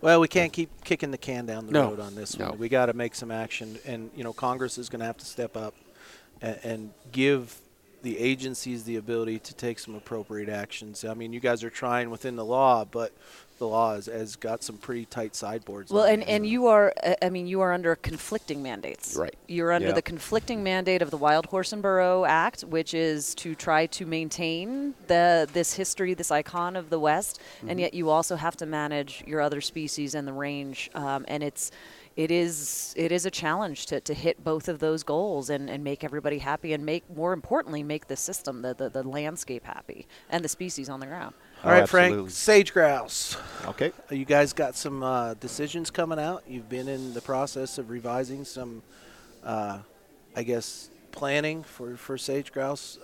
Well, 0.00 0.20
we 0.20 0.28
can't 0.28 0.52
keep 0.52 0.84
kicking 0.84 1.10
the 1.10 1.18
can 1.18 1.44
down 1.46 1.66
the 1.66 1.72
No. 1.72 1.88
road 1.88 2.00
on 2.00 2.14
this 2.14 2.38
No. 2.38 2.50
one. 2.50 2.58
We 2.58 2.68
got 2.68 2.86
to 2.86 2.92
make 2.92 3.14
some 3.14 3.30
action, 3.30 3.78
and 3.84 4.10
you 4.14 4.22
know, 4.22 4.32
Congress 4.32 4.78
is 4.78 4.88
going 4.88 5.00
to 5.00 5.06
have 5.06 5.16
to 5.18 5.26
step 5.26 5.56
up 5.56 5.74
and, 6.40 6.58
and 6.62 6.90
give 7.10 7.56
the 8.02 8.16
agencies 8.18 8.84
the 8.84 8.94
ability 8.94 9.40
to 9.40 9.54
take 9.54 9.78
some 9.80 9.96
appropriate 9.96 10.48
actions. 10.48 11.04
I 11.04 11.14
mean, 11.14 11.32
you 11.32 11.40
guys 11.40 11.64
are 11.64 11.70
trying 11.70 12.10
within 12.10 12.36
the 12.36 12.44
law, 12.44 12.84
but 12.84 13.12
the 13.58 13.66
law 13.68 13.94
has, 13.94 14.06
has 14.06 14.36
got 14.36 14.62
some 14.62 14.76
pretty 14.76 15.04
tight 15.04 15.34
sideboards. 15.34 15.90
Well, 15.92 16.04
and, 16.04 16.22
and 16.24 16.46
you 16.46 16.66
are, 16.68 16.92
uh, 17.04 17.14
I 17.22 17.28
mean, 17.30 17.46
you 17.46 17.60
are 17.60 17.72
under 17.72 17.94
conflicting 17.96 18.62
mandates. 18.62 19.16
Right. 19.16 19.34
You're 19.46 19.72
under 19.72 19.88
Yeah. 19.88 19.94
the 19.94 20.02
conflicting 20.02 20.62
mandate 20.62 21.02
of 21.02 21.10
the 21.10 21.16
Wild 21.16 21.46
Horse 21.46 21.72
and 21.72 21.82
Burro 21.82 22.24
Act, 22.24 22.62
which 22.62 22.94
is 22.94 23.34
to 23.36 23.54
try 23.54 23.86
to 23.86 24.06
maintain 24.06 24.94
the 25.06 25.48
this 25.52 25.74
history, 25.74 26.14
this 26.14 26.30
icon 26.30 26.76
of 26.76 26.90
the 26.90 26.98
West, 27.00 27.40
and 27.66 27.78
yet 27.80 27.94
you 27.94 28.08
also 28.10 28.36
have 28.36 28.56
to 28.56 28.66
manage 28.66 29.24
your 29.26 29.40
other 29.40 29.60
species 29.60 30.14
and 30.14 30.26
the 30.26 30.32
range, 30.32 30.90
um, 30.94 31.24
and 31.28 31.42
it's. 31.42 31.70
It 32.16 32.32
is 32.32 32.94
it 32.96 33.12
is 33.12 33.26
a 33.26 33.30
challenge 33.30 33.86
to, 33.86 34.00
to 34.00 34.12
hit 34.12 34.42
both 34.42 34.66
of 34.68 34.80
those 34.80 35.04
goals 35.04 35.50
and, 35.50 35.70
and 35.70 35.84
make 35.84 36.02
everybody 36.02 36.38
happy 36.38 36.72
and 36.72 36.84
make 36.84 37.08
more 37.14 37.32
importantly 37.32 37.84
make 37.84 38.08
the 38.08 38.16
system 38.16 38.62
the, 38.62 38.74
the, 38.74 38.88
the 38.88 39.04
landscape 39.04 39.64
happy 39.64 40.04
and 40.28 40.44
the 40.44 40.48
species 40.48 40.88
on 40.88 40.98
the 40.98 41.06
ground. 41.06 41.36
All 41.64 41.72
right, 41.72 41.82
Oh, 41.82 41.86
Frank, 41.86 42.12
absolutely. 42.12 42.30
sage 42.30 42.72
grouse. 42.72 43.36
Okay. 43.66 43.92
You 44.10 44.24
guys 44.24 44.52
got 44.52 44.76
some 44.76 45.02
uh, 45.02 45.34
decisions 45.34 45.90
coming 45.90 46.18
out. 46.18 46.44
You've 46.46 46.68
been 46.68 46.86
in 46.88 47.14
the 47.14 47.20
process 47.20 47.78
of 47.78 47.90
revising 47.90 48.44
some, 48.44 48.82
uh, 49.42 49.78
I 50.36 50.42
guess, 50.44 50.88
planning 51.10 51.64
for, 51.64 51.96
for 51.96 52.16
sage 52.16 52.52
grouse. 52.52 52.98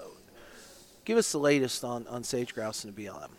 Give 1.05 1.19
us 1.19 1.33
the 1.33 1.39
latest 1.39 1.83
on, 1.85 2.07
on 2.07 2.23
sage 2.23 2.55
grouse 2.55 2.85
and 2.85 2.95
the 2.95 3.05
BLM. 3.05 3.31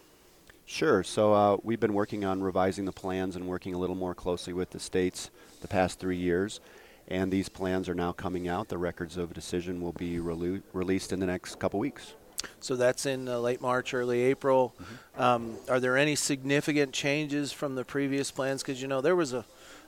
Sure. 0.65 1.01
So 1.03 1.33
uh, 1.33 1.57
we've 1.63 1.79
been 1.79 1.93
working 1.93 2.25
on 2.25 2.41
revising 2.41 2.83
the 2.85 2.91
plans 2.91 3.35
and 3.37 3.47
working 3.47 3.73
a 3.73 3.77
little 3.77 3.95
more 3.95 4.13
closely 4.15 4.51
with 4.51 4.71
the 4.71 4.79
states 4.79 5.29
the 5.61 5.67
past 5.67 5.97
three 5.99 6.17
years. 6.17 6.59
And 7.07 7.31
these 7.31 7.47
plans 7.49 7.87
are 7.87 7.93
now 7.95 8.11
coming 8.11 8.47
out. 8.47 8.67
The 8.67 8.77
records 8.79 9.15
of 9.15 9.31
decision 9.33 9.79
will 9.81 9.93
be 9.93 10.17
relu- 10.17 10.63
released 10.73 11.13
in 11.13 11.19
the 11.19 11.27
next 11.27 11.57
couple 11.59 11.79
weeks. 11.79 12.15
So 12.59 12.75
that's 12.75 13.05
in 13.05 13.27
uh, 13.27 13.39
late 13.39 13.61
March, 13.61 13.93
early 13.93 14.21
April. 14.21 14.73
Um, 15.17 15.55
are 15.69 15.79
there 15.79 15.97
any 15.97 16.15
significant 16.15 16.93
changes 16.93 17.51
from 17.51 17.75
the 17.75 17.85
previous 17.85 18.31
plans? 18.31 18.61
Because 18.61 18.81
you 18.81 18.87
know 18.87 19.01
there 19.01 19.15
was 19.15 19.33
a 19.33 19.45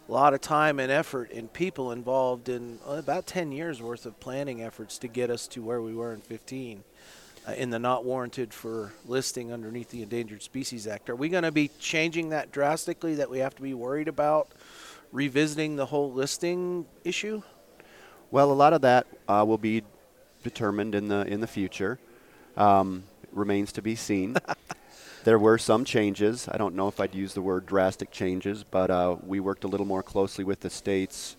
lot 0.07 0.33
of 0.33 0.41
time 0.41 0.79
and 0.79 0.91
effort 0.91 1.31
and 1.31 1.51
people 1.51 1.91
involved 1.91 2.49
in 2.49 2.79
uh, 2.87 2.93
about 2.93 3.27
10 3.27 3.51
years 3.51 3.81
worth 3.81 4.05
of 4.05 4.19
planning 4.19 4.61
efforts 4.61 4.97
to 4.99 5.07
get 5.07 5.29
us 5.29 5.47
to 5.47 5.61
where 5.61 5.81
we 5.81 5.93
were 5.93 6.13
in 6.13 6.21
15 6.21 6.83
uh, 7.47 7.51
in 7.51 7.69
the 7.69 7.79
not 7.79 8.05
warranted 8.05 8.53
for 8.53 8.93
listing 9.05 9.51
underneath 9.51 9.89
the 9.89 10.01
Endangered 10.01 10.41
Species 10.41 10.87
Act. 10.87 11.09
Are 11.09 11.15
we 11.15 11.29
going 11.29 11.43
to 11.43 11.51
be 11.51 11.69
changing 11.79 12.29
that 12.29 12.51
drastically? 12.51 13.15
That 13.15 13.29
we 13.29 13.39
have 13.39 13.55
to 13.55 13.61
be 13.61 13.73
worried 13.73 14.07
about 14.07 14.49
revisiting 15.11 15.75
the 15.75 15.85
whole 15.85 16.11
listing 16.11 16.85
issue? 17.03 17.41
Well, 18.31 18.51
a 18.51 18.53
lot 18.53 18.73
of 18.73 18.81
that 18.81 19.07
uh, 19.27 19.45
will 19.47 19.57
be 19.57 19.83
determined 20.43 20.95
in 20.95 21.07
the 21.07 21.25
in 21.25 21.39
the 21.39 21.47
future. 21.47 21.99
Um, 22.57 23.03
remains 23.31 23.71
to 23.73 23.81
be 23.81 23.95
seen. 23.95 24.35
there 25.23 25.39
were 25.39 25.57
some 25.57 25.85
changes. 25.85 26.47
I 26.51 26.57
don't 26.57 26.75
know 26.75 26.87
if 26.87 26.99
I'd 26.99 27.15
use 27.15 27.33
the 27.33 27.41
word 27.41 27.65
drastic 27.65 28.11
changes, 28.11 28.63
but 28.63 28.89
uh, 28.89 29.17
we 29.25 29.39
worked 29.39 29.63
a 29.63 29.67
little 29.67 29.85
more 29.85 30.03
closely 30.03 30.43
with 30.43 30.61
the 30.61 30.69
states 30.69 31.37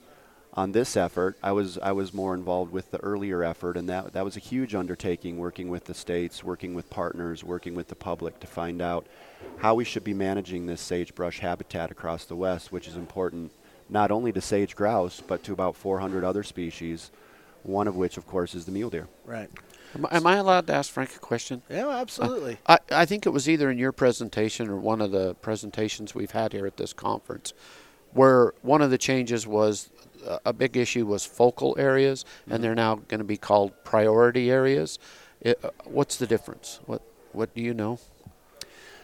on 0.54 0.72
this 0.72 0.96
effort. 0.96 1.36
I 1.42 1.52
was 1.52 1.78
I 1.78 1.92
was 1.92 2.14
more 2.14 2.34
involved 2.34 2.72
with 2.72 2.90
the 2.90 2.98
earlier 2.98 3.42
effort, 3.44 3.76
and 3.76 3.88
that 3.88 4.12
that 4.12 4.24
was 4.24 4.36
a 4.36 4.40
huge 4.40 4.74
undertaking, 4.74 5.38
working 5.38 5.68
with 5.68 5.84
the 5.84 5.94
states, 5.94 6.42
working 6.42 6.74
with 6.74 6.90
partners, 6.90 7.44
working 7.44 7.74
with 7.74 7.88
the 7.88 7.94
public 7.94 8.40
to 8.40 8.46
find 8.46 8.80
out 8.80 9.06
how 9.58 9.74
we 9.74 9.84
should 9.84 10.04
be 10.04 10.14
managing 10.14 10.66
this 10.66 10.80
sagebrush 10.80 11.40
habitat 11.40 11.90
across 11.90 12.24
the 12.24 12.36
West, 12.36 12.72
which 12.72 12.88
is 12.88 12.96
important 12.96 13.52
not 13.88 14.10
only 14.10 14.32
to 14.32 14.40
sage 14.40 14.76
grouse 14.76 15.22
but 15.26 15.42
to 15.42 15.52
about 15.52 15.76
400 15.76 16.24
other 16.24 16.42
species. 16.42 17.10
One 17.64 17.88
of 17.88 17.96
which, 17.96 18.16
of 18.16 18.26
course, 18.26 18.54
is 18.54 18.64
the 18.64 18.72
mule 18.72 18.88
deer. 18.88 19.08
Right. 19.24 19.50
Am, 19.94 20.06
am 20.10 20.26
I 20.26 20.36
allowed 20.36 20.66
to 20.66 20.74
ask 20.74 20.92
Frank 20.92 21.14
a 21.16 21.18
question? 21.18 21.62
Yeah, 21.70 21.88
absolutely. 21.88 22.58
I, 22.66 22.78
I 22.90 23.06
think 23.06 23.26
it 23.26 23.30
was 23.30 23.48
either 23.48 23.70
in 23.70 23.78
your 23.78 23.92
presentation 23.92 24.68
or 24.68 24.76
one 24.76 25.00
of 25.00 25.10
the 25.10 25.34
presentations 25.36 26.14
we've 26.14 26.32
had 26.32 26.52
here 26.52 26.66
at 26.66 26.76
this 26.76 26.92
conference 26.92 27.52
where 28.12 28.52
one 28.62 28.82
of 28.82 28.90
the 28.90 28.98
changes 28.98 29.46
was 29.46 29.90
uh, 30.26 30.38
a 30.44 30.52
big 30.52 30.76
issue 30.76 31.06
was 31.06 31.24
focal 31.24 31.76
areas 31.78 32.24
and 32.48 32.62
they're 32.62 32.74
now 32.74 32.96
going 32.96 33.18
to 33.18 33.24
be 33.24 33.36
called 33.36 33.72
priority 33.84 34.50
areas. 34.50 34.98
It, 35.40 35.58
uh, 35.62 35.70
what's 35.84 36.16
the 36.16 36.26
difference? 36.26 36.80
What 36.86 37.02
what 37.32 37.54
do 37.54 37.62
you 37.62 37.74
know? 37.74 38.00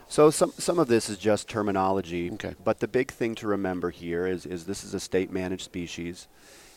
So 0.09 0.31
some 0.31 0.53
some 0.59 0.79
of 0.79 0.89
this 0.89 1.09
is 1.09 1.19
just 1.19 1.49
terminology. 1.49 2.31
Okay. 2.33 2.55
But 2.63 2.81
the 2.81 2.89
big 2.89 3.11
thing 3.13 3.35
to 3.37 3.47
remember 3.47 3.91
here 3.91 4.27
is 4.27 4.47
is 4.47 4.65
this 4.65 4.85
is 4.85 4.95
a 4.95 5.01
state 5.01 5.31
managed 5.31 5.63
species, 5.63 6.27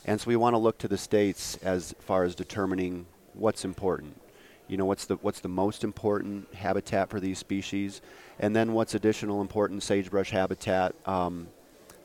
and 0.06 0.22
so 0.22 0.28
we 0.28 0.36
want 0.36 0.54
to 0.54 0.60
look 0.60 0.78
to 0.80 0.88
the 0.88 0.98
states 0.98 1.58
as 1.64 1.96
far 2.00 2.24
as 2.24 2.36
determining 2.36 3.08
what's 3.38 3.66
important. 3.66 4.20
You 4.68 4.78
know, 4.78 4.86
what's 4.86 5.06
the 5.06 5.16
what's 5.18 5.40
the 5.40 5.50
most 5.50 5.84
important 5.84 6.54
habitat 6.54 7.10
for 7.10 7.20
these 7.20 7.38
species, 7.38 8.02
and 8.40 8.56
then 8.56 8.74
what's 8.74 8.96
additional 8.96 9.42
important 9.42 9.84
sagebrush 9.84 10.32
habitat 10.32 10.94
um, 11.06 11.48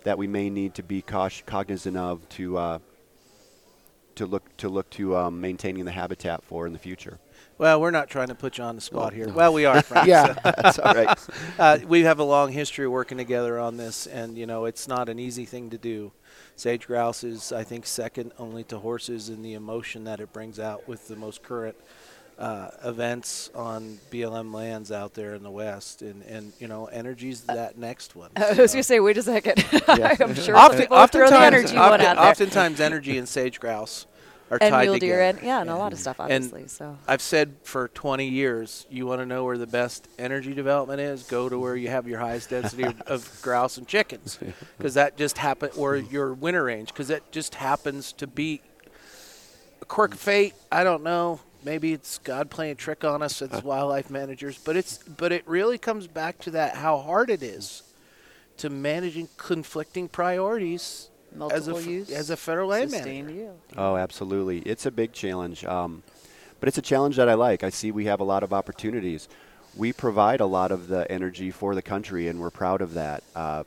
that 0.04 0.16
we 0.16 0.26
may 0.26 0.48
need 0.48 0.74
to 0.74 0.82
be 0.82 1.02
cautious, 1.02 1.42
cognizant 1.44 1.96
of 1.96 2.28
to 2.30 2.56
uh, 2.56 2.78
to 4.16 4.26
look 4.26 4.56
to 4.58 4.68
look 4.68 4.90
to 4.90 5.16
um, 5.16 5.40
maintaining 5.40 5.84
the 5.84 5.92
habitat 5.92 6.42
for 6.44 6.66
in 6.66 6.72
the 6.72 6.78
future. 6.78 7.18
Well, 7.58 7.80
we're 7.80 7.90
not 7.90 8.08
trying 8.08 8.28
to 8.28 8.34
put 8.34 8.58
you 8.58 8.64
on 8.64 8.74
the 8.74 8.80
spot 8.80 9.12
here. 9.12 9.26
no. 9.26 9.34
Well, 9.34 9.52
we 9.52 9.66
are, 9.66 9.82
Frank. 9.84 10.08
yeah, 10.08 10.32
that's 10.44 10.78
all 10.78 10.94
right. 10.94 11.18
uh, 11.58 11.78
we 11.86 12.02
have 12.02 12.18
a 12.18 12.24
long 12.24 12.50
history 12.50 12.88
working 12.88 13.18
together 13.18 13.58
on 13.58 13.76
this, 13.76 14.06
and 14.06 14.36
you 14.36 14.46
know 14.46 14.64
it's 14.64 14.88
not 14.88 15.08
an 15.08 15.18
easy 15.18 15.44
thing 15.44 15.70
to 15.70 15.78
do. 15.78 16.12
Sage 16.56 16.86
grouse 16.86 17.24
is, 17.24 17.52
I 17.52 17.64
think, 17.64 17.86
second 17.86 18.32
only 18.38 18.64
to 18.64 18.78
horses 18.78 19.28
in 19.28 19.42
the 19.42 19.54
emotion 19.54 20.04
that 20.04 20.20
it 20.20 20.32
brings 20.32 20.58
out 20.58 20.88
with 20.88 21.08
the 21.08 21.16
most 21.16 21.42
current 21.42 21.76
uh, 22.38 22.70
events 22.84 23.50
on 23.54 23.98
BLM 24.10 24.52
lands 24.52 24.90
out 24.90 25.14
there 25.14 25.34
in 25.34 25.42
the 25.42 25.50
West, 25.50 26.02
and 26.02 26.22
and 26.24 26.52
you 26.58 26.66
know, 26.68 26.86
energy's 26.86 27.42
that 27.42 27.78
next 27.78 28.16
one. 28.16 28.30
I 28.36 28.48
was 28.48 28.56
going 28.56 28.68
to 28.68 28.82
say, 28.82 29.00
wait 29.00 29.16
a 29.18 29.22
second. 29.22 29.64
Yeah. 29.72 30.16
I'm 30.20 30.34
sure 30.34 30.56
Often, 30.56 30.78
people 30.80 30.96
will 30.96 31.06
throw 31.06 31.28
the 31.28 31.34
oftentimes, 31.36 31.54
energy 31.54 31.74
one 31.76 31.92
often- 32.00 32.06
out 32.06 32.16
there. 32.16 32.24
oftentimes 32.26 32.80
energy 32.80 33.18
and 33.18 33.28
sage 33.28 33.60
grouse 33.60 34.06
are 34.50 34.58
and 34.60 34.70
tied 34.72 34.82
mule 34.84 34.94
together. 34.94 35.12
deer, 35.12 35.22
and 35.22 35.40
yeah, 35.42 35.60
and 35.62 35.70
a 35.70 35.76
lot 35.76 35.92
of 35.92 35.98
stuff, 35.98 36.18
And 36.20 36.32
obviously. 36.44 36.68
so 36.68 36.98
I've 37.08 37.22
said 37.22 37.54
for 37.62 37.88
20 37.88 38.28
years, 38.28 38.86
you 38.90 39.06
want 39.06 39.20
to 39.20 39.26
know 39.26 39.44
where 39.44 39.56
the 39.56 39.66
best 39.66 40.08
energy 40.18 40.52
development 40.52 41.00
is? 41.00 41.22
Go 41.22 41.48
to 41.48 41.58
where 41.58 41.74
you 41.76 41.88
have 41.88 42.06
your 42.06 42.18
highest 42.18 42.50
density 42.50 42.82
of, 42.84 43.00
of 43.02 43.38
grouse 43.42 43.78
and 43.78 43.86
chickens, 43.88 44.38
because 44.76 44.94
that 44.94 45.16
just 45.16 45.38
happen 45.38 45.70
or 45.76 45.96
your 45.96 46.34
winter 46.34 46.64
range, 46.64 46.88
because 46.88 47.08
that 47.08 47.30
just 47.32 47.54
happens 47.54 48.12
to 48.14 48.26
be 48.26 48.60
a 49.80 49.84
quirk 49.86 50.12
of 50.14 50.20
fate. 50.20 50.54
I 50.70 50.84
don't 50.84 51.02
know. 51.02 51.40
Maybe 51.64 51.92
it's 51.92 52.18
God 52.18 52.50
playing 52.50 52.72
a 52.72 52.74
trick 52.74 53.04
on 53.04 53.22
us 53.22 53.40
as 53.40 53.62
wildlife 53.62 54.10
managers, 54.10 54.58
but 54.58 54.76
it's 54.76 54.98
but 54.98 55.32
it 55.32 55.46
really 55.46 55.78
comes 55.78 56.06
back 56.06 56.38
to 56.40 56.50
that 56.52 56.76
how 56.76 56.98
hard 56.98 57.30
it 57.30 57.42
is 57.42 57.82
to 58.58 58.68
managing 58.70 59.28
conflicting 59.36 60.08
priorities 60.08 61.08
as 61.50 61.68
a 61.68 61.82
use, 61.82 62.10
as 62.10 62.30
a 62.30 62.36
federal 62.36 62.68
land 62.68 62.90
manager. 62.90 63.04
sustained 63.04 63.30
yield. 63.30 63.60
Oh, 63.76 63.96
absolutely. 63.96 64.58
It's 64.60 64.86
a 64.86 64.90
big 64.90 65.12
challenge. 65.12 65.64
Um, 65.64 66.02
but 66.60 66.68
it's 66.68 66.78
a 66.78 66.82
challenge 66.82 67.16
that 67.16 67.28
I 67.28 67.34
like. 67.34 67.64
I 67.64 67.70
see 67.70 67.90
we 67.90 68.04
have 68.04 68.20
a 68.20 68.24
lot 68.24 68.42
of 68.42 68.52
opportunities. 68.52 69.28
We 69.76 69.92
provide 69.92 70.40
a 70.40 70.46
lot 70.46 70.70
of 70.70 70.88
the 70.88 71.10
energy 71.10 71.50
for 71.50 71.74
the 71.74 71.82
country, 71.82 72.28
and 72.28 72.38
we're 72.38 72.50
proud 72.50 72.82
of 72.82 72.94
that. 72.94 73.24
Uh, 73.34 73.64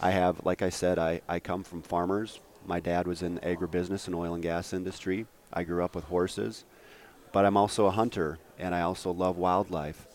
I 0.00 0.10
have, 0.10 0.44
like 0.44 0.62
I 0.62 0.70
said, 0.70 0.98
I, 0.98 1.20
I 1.28 1.38
come 1.40 1.62
from 1.62 1.82
farmers. 1.82 2.40
My 2.66 2.80
dad 2.80 3.06
was 3.06 3.22
in 3.22 3.38
agribusiness 3.40 4.06
and 4.06 4.16
oil 4.16 4.34
and 4.34 4.42
gas 4.42 4.72
industry. 4.72 5.26
I 5.52 5.62
grew 5.62 5.84
up 5.84 5.94
with 5.94 6.04
horses. 6.04 6.64
But 7.36 7.44
I'm 7.44 7.58
also 7.58 7.84
a 7.84 7.90
hunter, 7.90 8.38
and 8.58 8.74
I 8.74 8.80
also 8.80 9.10
love 9.10 9.36
wildlife. 9.36 10.06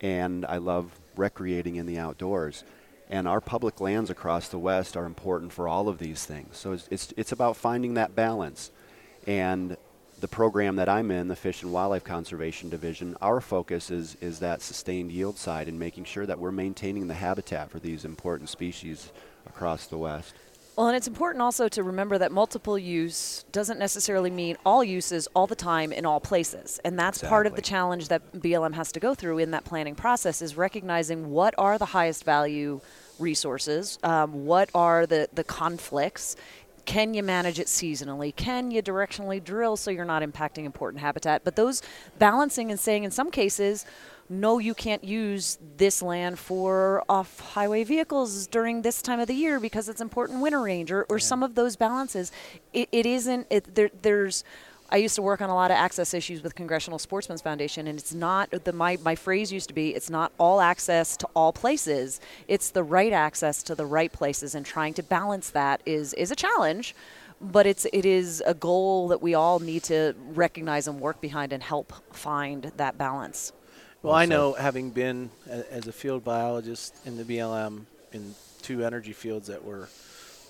And 0.00 0.46
I 0.46 0.56
love 0.56 0.90
recreating 1.14 1.76
in 1.76 1.84
the 1.84 1.98
outdoors. 1.98 2.64
And 3.10 3.28
our 3.28 3.42
public 3.42 3.82
lands 3.82 4.08
across 4.08 4.48
the 4.48 4.58
West 4.58 4.96
are 4.96 5.04
important 5.04 5.52
for 5.52 5.68
all 5.68 5.90
of 5.90 5.98
these 5.98 6.24
things. 6.24 6.56
So 6.56 6.72
it's, 6.72 6.88
it's, 6.90 7.12
it's 7.18 7.32
about 7.32 7.58
finding 7.58 7.92
that 7.94 8.16
balance. 8.16 8.70
And 9.26 9.76
the 10.20 10.28
program 10.28 10.76
that 10.76 10.88
I'm 10.88 11.10
in, 11.10 11.28
the 11.28 11.36
Fish 11.36 11.62
and 11.62 11.70
Wildlife 11.70 12.04
Conservation 12.04 12.70
Division, 12.70 13.14
our 13.20 13.42
focus 13.42 13.90
is, 13.90 14.16
is 14.22 14.38
that 14.38 14.62
sustained 14.62 15.12
yield 15.12 15.36
side 15.36 15.68
and 15.68 15.78
making 15.78 16.04
sure 16.04 16.24
that 16.24 16.38
we're 16.38 16.50
maintaining 16.50 17.08
the 17.08 17.12
habitat 17.14 17.70
for 17.70 17.78
these 17.78 18.06
important 18.06 18.48
species 18.48 19.12
across 19.46 19.86
the 19.86 19.98
West. 19.98 20.32
Well, 20.78 20.86
and 20.86 20.96
it's 20.96 21.08
important 21.08 21.42
also 21.42 21.66
to 21.70 21.82
remember 21.82 22.18
that 22.18 22.30
multiple 22.30 22.78
use 22.78 23.44
doesn't 23.50 23.80
necessarily 23.80 24.30
mean 24.30 24.56
all 24.64 24.84
uses 24.84 25.26
all 25.34 25.48
the 25.48 25.56
time 25.56 25.90
in 25.90 26.06
all 26.06 26.20
places. 26.20 26.78
And 26.84 26.96
that's 26.96 27.20
part 27.20 27.48
of 27.48 27.56
the 27.56 27.62
challenge 27.62 28.06
that 28.06 28.32
BLM 28.34 28.74
has 28.74 28.92
to 28.92 29.00
go 29.00 29.12
through 29.12 29.38
in 29.38 29.50
that 29.50 29.64
planning 29.64 29.96
process 29.96 30.40
is 30.40 30.56
recognizing 30.56 31.30
what 31.30 31.52
are 31.58 31.78
the 31.78 31.86
highest 31.86 32.22
value 32.22 32.80
resources, 33.18 33.98
um, 34.04 34.46
what 34.46 34.70
are 34.72 35.04
the, 35.04 35.28
the 35.32 35.42
conflicts. 35.42 36.36
Can 36.84 37.12
you 37.12 37.24
manage 37.24 37.58
it 37.58 37.66
seasonally? 37.66 38.34
Can 38.36 38.70
you 38.70 38.80
directionally 38.80 39.42
drill 39.42 39.76
so 39.76 39.90
you're 39.90 40.04
not 40.04 40.22
impacting 40.22 40.64
important 40.64 41.00
habitat? 41.00 41.42
But 41.42 41.56
those 41.56 41.82
balancing 42.20 42.70
and 42.70 42.78
saying 42.78 43.02
in 43.02 43.10
some 43.10 43.32
cases, 43.32 43.84
no, 44.30 44.58
you 44.58 44.74
can't 44.74 45.02
use 45.02 45.58
this 45.76 46.02
land 46.02 46.38
for 46.38 47.02
off 47.08 47.40
highway 47.40 47.84
vehicles 47.84 48.46
during 48.46 48.82
this 48.82 49.00
time 49.00 49.20
of 49.20 49.26
the 49.26 49.34
year 49.34 49.58
because 49.58 49.88
it's 49.88 50.00
important 50.00 50.40
winter 50.40 50.60
range 50.60 50.90
or, 50.92 51.04
or 51.08 51.18
some 51.18 51.42
of 51.42 51.54
those 51.54 51.76
balances. 51.76 52.30
It, 52.72 52.88
it 52.92 53.06
isn't, 53.06 53.46
it, 53.48 53.74
there, 53.74 53.90
there's, 54.02 54.44
I 54.90 54.96
used 54.96 55.14
to 55.16 55.22
work 55.22 55.40
on 55.40 55.50
a 55.50 55.54
lot 55.54 55.70
of 55.70 55.76
access 55.76 56.14
issues 56.14 56.42
with 56.42 56.54
Congressional 56.54 56.98
Sportsmen's 56.98 57.42
Foundation, 57.42 57.86
and 57.86 57.98
it's 57.98 58.14
not 58.14 58.50
the 58.50 58.72
my, 58.72 58.96
my 59.02 59.14
phrase 59.14 59.52
used 59.52 59.68
to 59.68 59.74
be 59.74 59.94
it's 59.94 60.08
not 60.08 60.32
all 60.38 60.62
access 60.62 61.16
to 61.18 61.28
all 61.34 61.52
places. 61.52 62.20
It's 62.48 62.70
the 62.70 62.82
right 62.82 63.12
access 63.12 63.62
to 63.64 63.74
the 63.74 63.84
right 63.84 64.10
places, 64.10 64.54
and 64.54 64.64
trying 64.64 64.94
to 64.94 65.02
balance 65.02 65.50
that 65.50 65.82
is 65.84 66.14
is 66.14 66.30
a 66.30 66.36
challenge, 66.36 66.94
but 67.38 67.66
it's 67.66 67.86
it 67.92 68.06
is 68.06 68.42
a 68.46 68.54
goal 68.54 69.08
that 69.08 69.20
we 69.20 69.34
all 69.34 69.58
need 69.58 69.82
to 69.84 70.14
recognize 70.28 70.88
and 70.88 71.00
work 71.00 71.20
behind 71.20 71.52
and 71.52 71.62
help 71.62 71.92
find 72.14 72.72
that 72.78 72.96
balance. 72.96 73.52
Well, 74.02 74.14
I 74.14 74.26
know, 74.26 74.52
having 74.52 74.90
been 74.90 75.28
a, 75.50 75.72
as 75.72 75.88
a 75.88 75.92
field 75.92 76.22
biologist 76.22 76.94
in 77.04 77.16
the 77.16 77.24
BLM 77.24 77.82
in 78.12 78.34
two 78.62 78.84
energy 78.84 79.12
fields 79.12 79.48
that 79.48 79.64
were, 79.64 79.88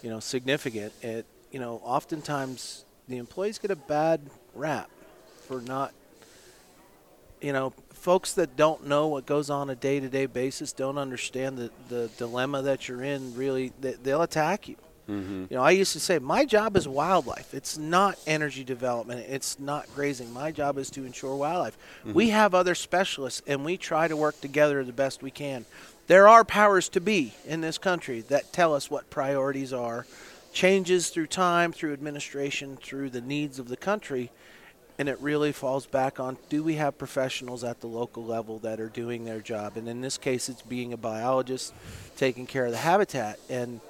you 0.02 0.10
know, 0.10 0.20
significant. 0.20 0.92
It, 1.00 1.24
you 1.50 1.58
know, 1.58 1.80
oftentimes 1.82 2.84
the 3.08 3.16
employees 3.16 3.58
get 3.58 3.70
a 3.70 3.76
bad 3.76 4.20
rap 4.54 4.90
for 5.46 5.62
not, 5.62 5.94
you 7.40 7.54
know, 7.54 7.72
folks 7.94 8.34
that 8.34 8.54
don't 8.54 8.86
know 8.86 9.06
what 9.08 9.24
goes 9.24 9.48
on 9.48 9.70
a 9.70 9.74
day-to-day 9.74 10.26
basis 10.26 10.74
don't 10.74 10.98
understand 10.98 11.56
the, 11.56 11.70
the 11.88 12.10
dilemma 12.18 12.60
that 12.60 12.86
you're 12.86 13.02
in. 13.02 13.34
Really, 13.34 13.72
they, 13.80 13.92
they'll 13.94 14.22
attack 14.22 14.68
you. 14.68 14.76
Mm-hmm. 15.08 15.44
You 15.50 15.56
know, 15.56 15.62
I 15.62 15.70
used 15.70 15.94
to 15.94 16.00
say 16.00 16.18
my 16.18 16.44
job 16.44 16.76
is 16.76 16.86
wildlife. 16.86 17.54
It's 17.54 17.78
not 17.78 18.18
energy 18.26 18.62
development. 18.62 19.24
It's 19.28 19.58
not 19.58 19.86
grazing. 19.94 20.32
My 20.32 20.52
job 20.52 20.76
is 20.76 20.90
to 20.90 21.04
ensure 21.04 21.34
wildlife. 21.34 21.78
Mm-hmm. 22.00 22.12
We 22.12 22.28
have 22.30 22.54
other 22.54 22.74
specialists, 22.74 23.42
and 23.46 23.64
we 23.64 23.76
try 23.76 24.08
to 24.08 24.16
work 24.16 24.40
together 24.40 24.84
the 24.84 24.92
best 24.92 25.22
we 25.22 25.30
can. 25.30 25.64
There 26.08 26.28
are 26.28 26.44
powers 26.44 26.88
to 26.90 27.00
be 27.00 27.34
in 27.46 27.60
this 27.60 27.78
country 27.78 28.20
that 28.22 28.52
tell 28.52 28.74
us 28.74 28.90
what 28.90 29.10
priorities 29.10 29.72
are, 29.72 30.06
changes 30.52 31.10
through 31.10 31.26
time, 31.26 31.72
through 31.72 31.92
administration, 31.92 32.76
through 32.76 33.10
the 33.10 33.20
needs 33.20 33.58
of 33.58 33.68
the 33.68 33.76
country, 33.76 34.30
and 34.98 35.08
it 35.08 35.20
really 35.20 35.52
falls 35.52 35.86
back 35.86 36.18
on 36.18 36.36
do 36.48 36.62
we 36.64 36.74
have 36.74 36.98
professionals 36.98 37.62
at 37.62 37.80
the 37.80 37.86
local 37.86 38.24
level 38.24 38.58
that 38.60 38.80
are 38.80 38.88
doing 38.88 39.24
their 39.24 39.40
job? 39.40 39.76
And 39.76 39.88
in 39.88 40.00
this 40.00 40.18
case, 40.18 40.48
it's 40.48 40.62
being 40.62 40.92
a 40.92 40.96
biologist 40.96 41.72
taking 42.16 42.46
care 42.46 42.66
of 42.66 42.72
the 42.72 42.78
habitat. 42.78 43.38
And 43.48 43.80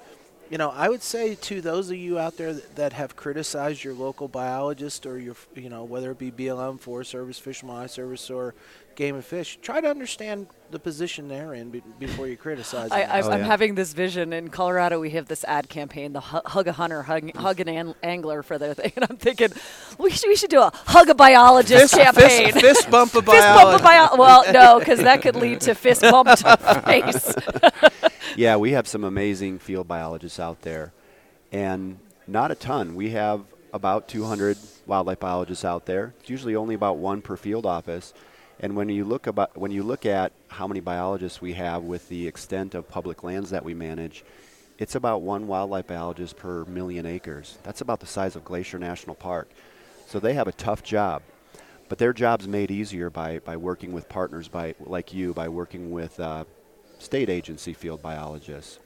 you 0.49 0.57
know, 0.57 0.71
I 0.71 0.89
would 0.89 1.03
say 1.03 1.35
to 1.35 1.61
those 1.61 1.89
of 1.91 1.97
you 1.97 2.17
out 2.17 2.37
there 2.37 2.53
that, 2.53 2.75
that 2.75 2.93
have 2.93 3.15
criticized 3.15 3.83
your 3.83 3.93
local 3.93 4.27
biologist 4.27 5.05
or 5.05 5.19
your, 5.19 5.35
you 5.55 5.69
know, 5.69 5.83
whether 5.83 6.11
it 6.11 6.17
be 6.17 6.31
BLM, 6.31 6.79
Forest 6.79 7.11
Service, 7.11 7.37
Fish 7.37 7.61
and 7.61 7.69
Wildlife 7.69 7.91
Service, 7.91 8.29
or 8.31 8.55
Game 8.99 9.15
and 9.15 9.23
Fish, 9.23 9.57
try 9.61 9.79
to 9.79 9.87
understand 9.89 10.47
the 10.71 10.77
position 10.77 11.29
they're 11.29 11.53
in 11.53 11.69
be, 11.69 11.81
before 11.99 12.27
you 12.27 12.35
criticize 12.35 12.91
I, 12.91 12.99
them. 12.99 13.09
I'm, 13.13 13.23
Oh, 13.23 13.29
I'm 13.31 13.39
yeah. 13.39 13.45
having 13.45 13.73
this 13.75 13.93
vision 13.93 14.33
in 14.33 14.49
Colorado. 14.49 14.99
We 14.99 15.11
have 15.11 15.25
this 15.25 15.45
ad 15.45 15.69
campaign, 15.69 16.11
the 16.11 16.19
Hu- 16.19 16.41
Hug 16.45 16.67
a 16.67 16.73
Hunter, 16.73 17.01
Hug, 17.03 17.33
hug 17.33 17.61
an 17.61 17.69
an- 17.69 17.95
Angler 18.03 18.43
for 18.43 18.57
their 18.57 18.73
thing, 18.73 18.91
and 18.97 19.05
I'm 19.09 19.15
thinking 19.15 19.51
we 19.97 20.11
should 20.11 20.27
we 20.27 20.35
should 20.35 20.49
do 20.49 20.59
a 20.61 20.69
Hug 20.85 21.07
a 21.09 21.15
Biologist 21.15 21.93
fist, 21.93 22.03
campaign. 22.03 22.51
fist, 22.51 22.59
fist 22.65 22.91
bump 22.91 23.15
of 23.15 23.23
Fist 23.25 23.37
bump 23.37 23.79
a 23.79 23.81
bio- 23.83 24.15
Well, 24.17 24.43
no, 24.51 24.79
because 24.79 24.99
that 24.99 25.21
could 25.21 25.37
lead 25.37 25.61
to 25.61 25.75
fist 25.75 26.01
bump 26.01 26.27
to 26.27 26.81
face. 26.85 27.33
yeah, 28.35 28.57
we 28.57 28.71
have 28.73 28.85
some 28.85 29.05
amazing 29.05 29.59
field 29.59 29.87
biologists 29.87 30.41
out 30.41 30.61
there. 30.63 30.91
And 31.53 31.99
Not 32.27 32.51
a 32.51 32.55
ton. 32.55 32.95
We 32.95 33.11
have 33.11 33.45
about 33.71 34.09
200 34.09 34.57
wildlife 34.85 35.21
biologists 35.21 35.63
out 35.63 35.85
there. 35.85 36.13
It's 36.19 36.29
usually 36.29 36.57
only 36.57 36.75
about 36.75 36.97
one 36.97 37.21
per 37.21 37.37
field 37.37 37.65
office. 37.65 38.13
And 38.59 38.75
when 38.75 38.89
you 38.89 39.05
look 39.05 39.27
about 39.27 39.57
when 39.57 39.71
you 39.71 39.83
look 39.83 40.05
at 40.05 40.31
how 40.49 40.67
many 40.67 40.79
biologists 40.79 41.41
we 41.41 41.53
have 41.53 41.83
with 41.83 42.09
the 42.09 42.27
extent 42.27 42.75
of 42.75 42.89
public 42.89 43.23
lands 43.23 43.49
that 43.51 43.63
we 43.63 43.73
manage, 43.73 44.23
it's 44.77 44.95
about 44.95 45.21
one 45.21 45.47
wildlife 45.47 45.87
biologist 45.87 46.37
per 46.37 46.65
million 46.65 47.05
acres. 47.05 47.57
That's 47.63 47.81
about 47.81 47.99
the 47.99 48.05
size 48.05 48.35
of 48.35 48.43
Glacier 48.43 48.79
National 48.79 49.15
Park. 49.15 49.49
So 50.07 50.19
they 50.19 50.33
have 50.33 50.47
a 50.47 50.51
tough 50.53 50.83
job, 50.83 51.21
but 51.87 51.97
their 51.97 52.13
job's 52.13 52.47
made 52.47 52.71
easier 52.71 53.09
by, 53.09 53.39
by 53.39 53.57
working 53.57 53.93
with 53.93 54.09
partners 54.09 54.47
by 54.47 54.75
like 54.79 55.13
you, 55.13 55.33
by 55.33 55.49
working 55.49 55.91
with 55.91 56.19
uh, 56.19 56.45
state 56.97 57.29
agency 57.29 57.73
field 57.73 58.01
biologists. 58.01 58.79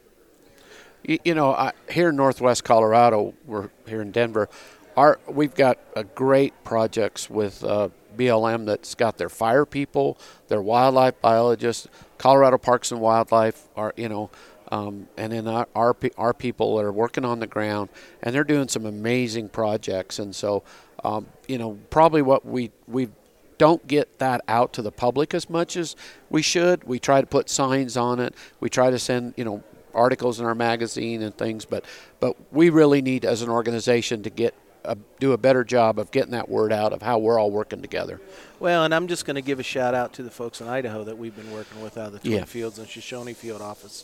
You, 1.04 1.34
know, 1.34 1.54
I, 1.54 1.74
here 1.90 2.10
in 2.10 2.16
Northwest 2.16 2.64
Colorado, 2.64 3.34
we're 3.46 3.70
here 3.88 4.02
in 4.02 4.12
Denver. 4.12 4.50
Our 4.96 5.20
we've 5.28 5.56
got 5.56 5.80
great 6.16 6.54
projects 6.64 7.30
with 7.30 7.64
uh, 7.64 7.90
BLM 8.18 8.66
that's 8.66 8.96
got 8.96 9.18
their 9.18 9.30
fire 9.30 9.66
people, 9.66 10.18
their 10.48 10.62
wildlife 10.62 11.20
biologists, 11.22 11.88
Colorado 12.18 12.58
Parks 12.58 12.92
and 12.92 13.02
Wildlife 13.02 13.68
are 13.76 13.94
you 13.98 14.10
know. 14.10 14.30
Um, 14.72 15.08
and 15.18 15.32
then 15.32 15.48
our, 15.48 15.68
our, 15.76 15.96
our 16.18 16.34
people 16.34 16.80
are 16.80 16.92
working 16.92 17.26
on 17.26 17.40
the 17.40 17.46
ground, 17.46 17.90
and 18.24 18.34
they're 18.34 18.44
doing 18.44 18.68
some 18.68 18.88
amazing 18.88 19.50
projects. 19.50 20.18
And 20.18 20.34
so, 20.34 20.64
um, 21.04 21.28
you 21.48 21.60
know, 21.60 21.78
probably 21.92 22.24
what 22.24 22.44
we 22.44 22.72
we 22.88 23.10
don't 23.58 23.86
get 23.88 24.20
that 24.20 24.42
out 24.48 24.74
to 24.74 24.82
the 24.82 24.92
public 24.92 25.34
as 25.34 25.50
much 25.50 25.78
as 25.78 25.96
we 26.30 26.42
should. 26.42 26.84
We 26.86 27.00
try 27.00 27.22
to 27.22 27.28
put 27.28 27.50
signs 27.50 27.96
on 27.98 28.20
it. 28.20 28.34
We 28.60 28.70
try 28.70 28.90
to 28.90 29.00
send 29.00 29.34
you 29.38 29.46
know 29.46 29.64
articles 29.94 30.40
in 30.40 30.46
our 30.46 30.56
magazine 30.56 31.22
and 31.22 31.38
things, 31.38 31.66
but 31.66 31.86
but 32.20 32.36
we 32.52 32.70
really 32.70 33.02
need 33.02 33.26
as 33.26 33.42
an 33.42 33.50
organization 33.50 34.24
to 34.24 34.30
get 34.30 34.56
a, 34.86 34.98
do 35.20 35.32
a 35.32 35.38
better 35.38 35.64
job 35.64 36.00
of 36.00 36.12
getting 36.12 36.32
that 36.32 36.50
word 36.50 36.72
out 36.74 36.94
of 36.94 37.02
how 37.02 37.18
we're 37.20 37.40
all 37.40 37.52
working 37.52 37.82
together. 37.82 38.20
Well, 38.60 38.84
and 38.84 38.94
I'm 38.94 39.08
just 39.08 39.26
going 39.26 39.36
to 39.36 39.42
give 39.42 39.60
a 39.60 39.64
shout 39.64 39.94
out 39.94 40.14
to 40.14 40.24
the 40.24 40.32
folks 40.32 40.62
in 40.62 40.68
Idaho 40.68 41.04
that 41.04 41.18
we've 41.18 41.36
been 41.36 41.52
working 41.52 41.82
with 41.82 41.98
out 41.98 42.08
of 42.08 42.14
the 42.14 42.20
Twin 42.20 42.32
Yeah. 42.34 42.46
Falls 42.46 42.80
and 42.80 42.88
Shoshone 42.88 43.34
Field 43.34 43.62
office. 43.62 44.04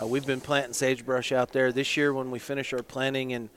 Uh, 0.00 0.06
we've 0.06 0.26
been 0.26 0.40
planting 0.40 0.72
sagebrush 0.72 1.32
out 1.32 1.52
there. 1.52 1.72
This 1.72 1.96
year, 1.96 2.12
when 2.12 2.30
we 2.30 2.38
finish 2.38 2.72
our 2.72 2.82
planting 2.82 3.30
in 3.30 3.48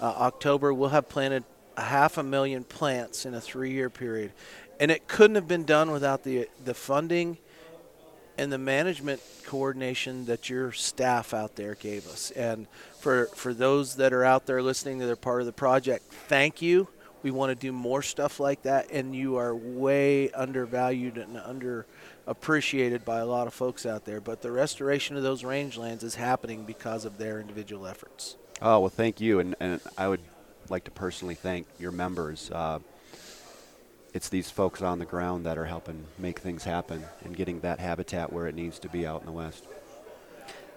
uh, 0.00 0.04
October, 0.04 0.72
we'll 0.72 0.90
have 0.90 1.08
planted 1.08 1.44
a 1.76 1.82
half 1.82 2.18
a 2.18 2.22
million 2.22 2.64
plants 2.64 3.26
in 3.26 3.34
a 3.34 3.40
three-year 3.40 3.90
period, 3.90 4.32
and 4.78 4.90
it 4.90 5.08
couldn't 5.08 5.34
have 5.34 5.48
been 5.48 5.64
done 5.64 5.90
without 5.90 6.22
the 6.24 6.48
the 6.64 6.74
funding 6.74 7.38
and 8.38 8.52
the 8.52 8.58
management 8.58 9.20
coordination 9.44 10.24
that 10.26 10.48
your 10.48 10.72
staff 10.72 11.34
out 11.34 11.56
there 11.56 11.74
gave 11.74 12.06
us. 12.06 12.30
And 12.30 12.66
for 13.00 13.26
for 13.34 13.52
those 13.52 13.96
that 13.96 14.12
are 14.12 14.24
out 14.24 14.46
there 14.46 14.62
listening 14.62 14.98
that 14.98 15.10
are 15.10 15.16
part 15.16 15.40
of 15.40 15.46
the 15.46 15.52
project, 15.52 16.04
thank 16.28 16.62
you. 16.62 16.88
We 17.20 17.32
want 17.32 17.50
to 17.50 17.56
do 17.56 17.72
more 17.72 18.00
stuff 18.00 18.38
like 18.38 18.62
that, 18.62 18.92
and 18.92 19.14
you 19.14 19.36
are 19.36 19.52
way 19.52 20.30
undervalued 20.30 21.18
and 21.18 21.36
underappreciated 21.36 23.04
by 23.04 23.18
a 23.18 23.26
lot 23.26 23.48
of 23.48 23.54
folks 23.54 23.84
out 23.84 24.04
there. 24.04 24.20
But 24.20 24.40
the 24.40 24.52
restoration 24.52 25.16
of 25.16 25.24
those 25.24 25.42
rangelands 25.42 26.04
is 26.04 26.14
happening 26.14 26.64
because 26.64 27.04
of 27.04 27.18
their 27.18 27.40
individual 27.40 27.88
efforts. 27.88 28.36
Oh 28.62 28.80
well, 28.80 28.88
thank 28.88 29.20
you, 29.20 29.40
and, 29.40 29.56
and 29.58 29.80
I 29.96 30.06
would 30.06 30.20
like 30.68 30.84
to 30.84 30.92
personally 30.92 31.34
thank 31.34 31.66
your 31.80 31.90
members. 31.90 32.50
Uh, 32.52 32.78
it's 34.14 34.28
these 34.28 34.50
folks 34.50 34.82
on 34.82 34.98
the 34.98 35.04
ground 35.04 35.46
that 35.46 35.58
are 35.58 35.66
helping 35.66 36.04
make 36.18 36.38
things 36.38 36.64
happen 36.64 37.04
and 37.24 37.36
getting 37.36 37.60
that 37.60 37.78
habitat 37.78 38.32
where 38.32 38.46
it 38.46 38.54
needs 38.54 38.78
to 38.80 38.88
be 38.88 39.06
out 39.06 39.20
in 39.20 39.26
the 39.26 39.32
west. 39.32 39.64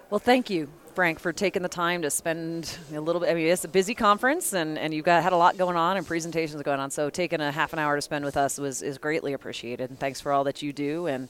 Well, 0.09 0.19
thank 0.19 0.49
you, 0.49 0.67
Frank, 0.93 1.19
for 1.19 1.31
taking 1.31 1.61
the 1.61 1.69
time 1.69 2.01
to 2.01 2.09
spend 2.09 2.77
a 2.93 2.99
little 2.99 3.21
bit. 3.21 3.29
I 3.29 3.33
mean, 3.33 3.47
it's 3.47 3.63
a 3.63 3.69
busy 3.69 3.95
conference, 3.95 4.51
and, 4.51 4.77
and 4.77 4.93
you've 4.93 5.05
got 5.05 5.23
had 5.23 5.31
a 5.31 5.37
lot 5.37 5.57
going 5.57 5.77
on 5.77 5.95
and 5.95 6.05
presentations 6.05 6.61
going 6.63 6.81
on. 6.81 6.91
So 6.91 7.09
taking 7.09 7.39
a 7.39 7.49
half 7.51 7.71
an 7.71 7.79
hour 7.79 7.95
to 7.95 8.01
spend 8.01 8.25
with 8.25 8.35
us 8.35 8.57
was 8.57 8.81
is 8.81 8.97
greatly 8.97 9.31
appreciated. 9.31 9.89
And 9.89 9.97
thanks 9.97 10.19
for 10.19 10.33
all 10.33 10.43
that 10.43 10.61
you 10.61 10.73
do, 10.73 11.07
and 11.07 11.29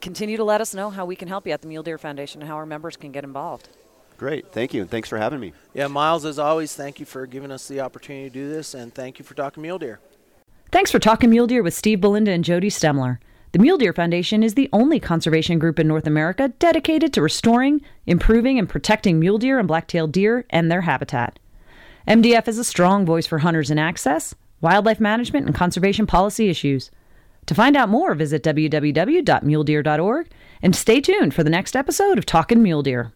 continue 0.00 0.36
to 0.36 0.44
let 0.44 0.60
us 0.60 0.74
know 0.74 0.90
how 0.90 1.04
we 1.04 1.14
can 1.14 1.28
help 1.28 1.46
you 1.46 1.52
at 1.52 1.62
the 1.62 1.68
Mule 1.68 1.84
Deer 1.84 1.98
Foundation 1.98 2.40
and 2.40 2.48
how 2.48 2.56
our 2.56 2.66
members 2.66 2.96
can 2.96 3.12
get 3.12 3.22
involved. 3.22 3.68
Great, 4.18 4.50
thank 4.52 4.74
you, 4.74 4.82
and 4.82 4.90
thanks 4.90 5.08
for 5.08 5.16
having 5.16 5.38
me. 5.38 5.52
Yeah, 5.72 5.86
Miles, 5.86 6.24
as 6.24 6.38
always, 6.38 6.74
thank 6.74 7.00
you 7.00 7.06
for 7.06 7.26
giving 7.26 7.50
us 7.50 7.68
the 7.68 7.80
opportunity 7.80 8.28
to 8.28 8.34
do 8.34 8.48
this, 8.50 8.74
and 8.74 8.92
thank 8.92 9.18
you 9.18 9.24
for 9.24 9.34
talking 9.34 9.62
mule 9.62 9.78
deer. 9.78 10.00
Thanks 10.72 10.92
for 10.92 11.00
talking 11.00 11.30
mule 11.30 11.48
deer 11.48 11.64
with 11.64 11.74
Steve 11.74 12.00
Belinda 12.00 12.30
and 12.30 12.44
Jody 12.44 12.70
Stemler. 12.70 13.18
The 13.50 13.58
Mule 13.58 13.76
Deer 13.76 13.92
Foundation 13.92 14.44
is 14.44 14.54
the 14.54 14.68
only 14.72 15.00
conservation 15.00 15.58
group 15.58 15.80
in 15.80 15.88
North 15.88 16.06
America 16.06 16.52
dedicated 16.60 17.12
to 17.12 17.22
restoring, 17.22 17.80
improving, 18.06 18.56
and 18.56 18.68
protecting 18.68 19.18
mule 19.18 19.38
deer 19.38 19.58
and 19.58 19.66
black-tailed 19.66 20.12
deer 20.12 20.44
and 20.50 20.70
their 20.70 20.82
habitat. 20.82 21.40
MDF 22.06 22.46
is 22.46 22.56
a 22.56 22.62
strong 22.62 23.04
voice 23.04 23.26
for 23.26 23.38
hunters 23.38 23.72
in 23.72 23.80
access, 23.80 24.32
wildlife 24.60 25.00
management, 25.00 25.46
and 25.46 25.56
conservation 25.56 26.06
policy 26.06 26.48
issues. 26.48 26.92
To 27.46 27.54
find 27.54 27.76
out 27.76 27.88
more, 27.88 28.14
visit 28.14 28.44
www.muledeer.org 28.44 30.28
and 30.62 30.76
stay 30.76 31.00
tuned 31.00 31.34
for 31.34 31.42
the 31.42 31.50
next 31.50 31.74
episode 31.74 32.16
of 32.16 32.26
Talkin' 32.26 32.62
Mule 32.62 32.84
Deer. 32.84 33.12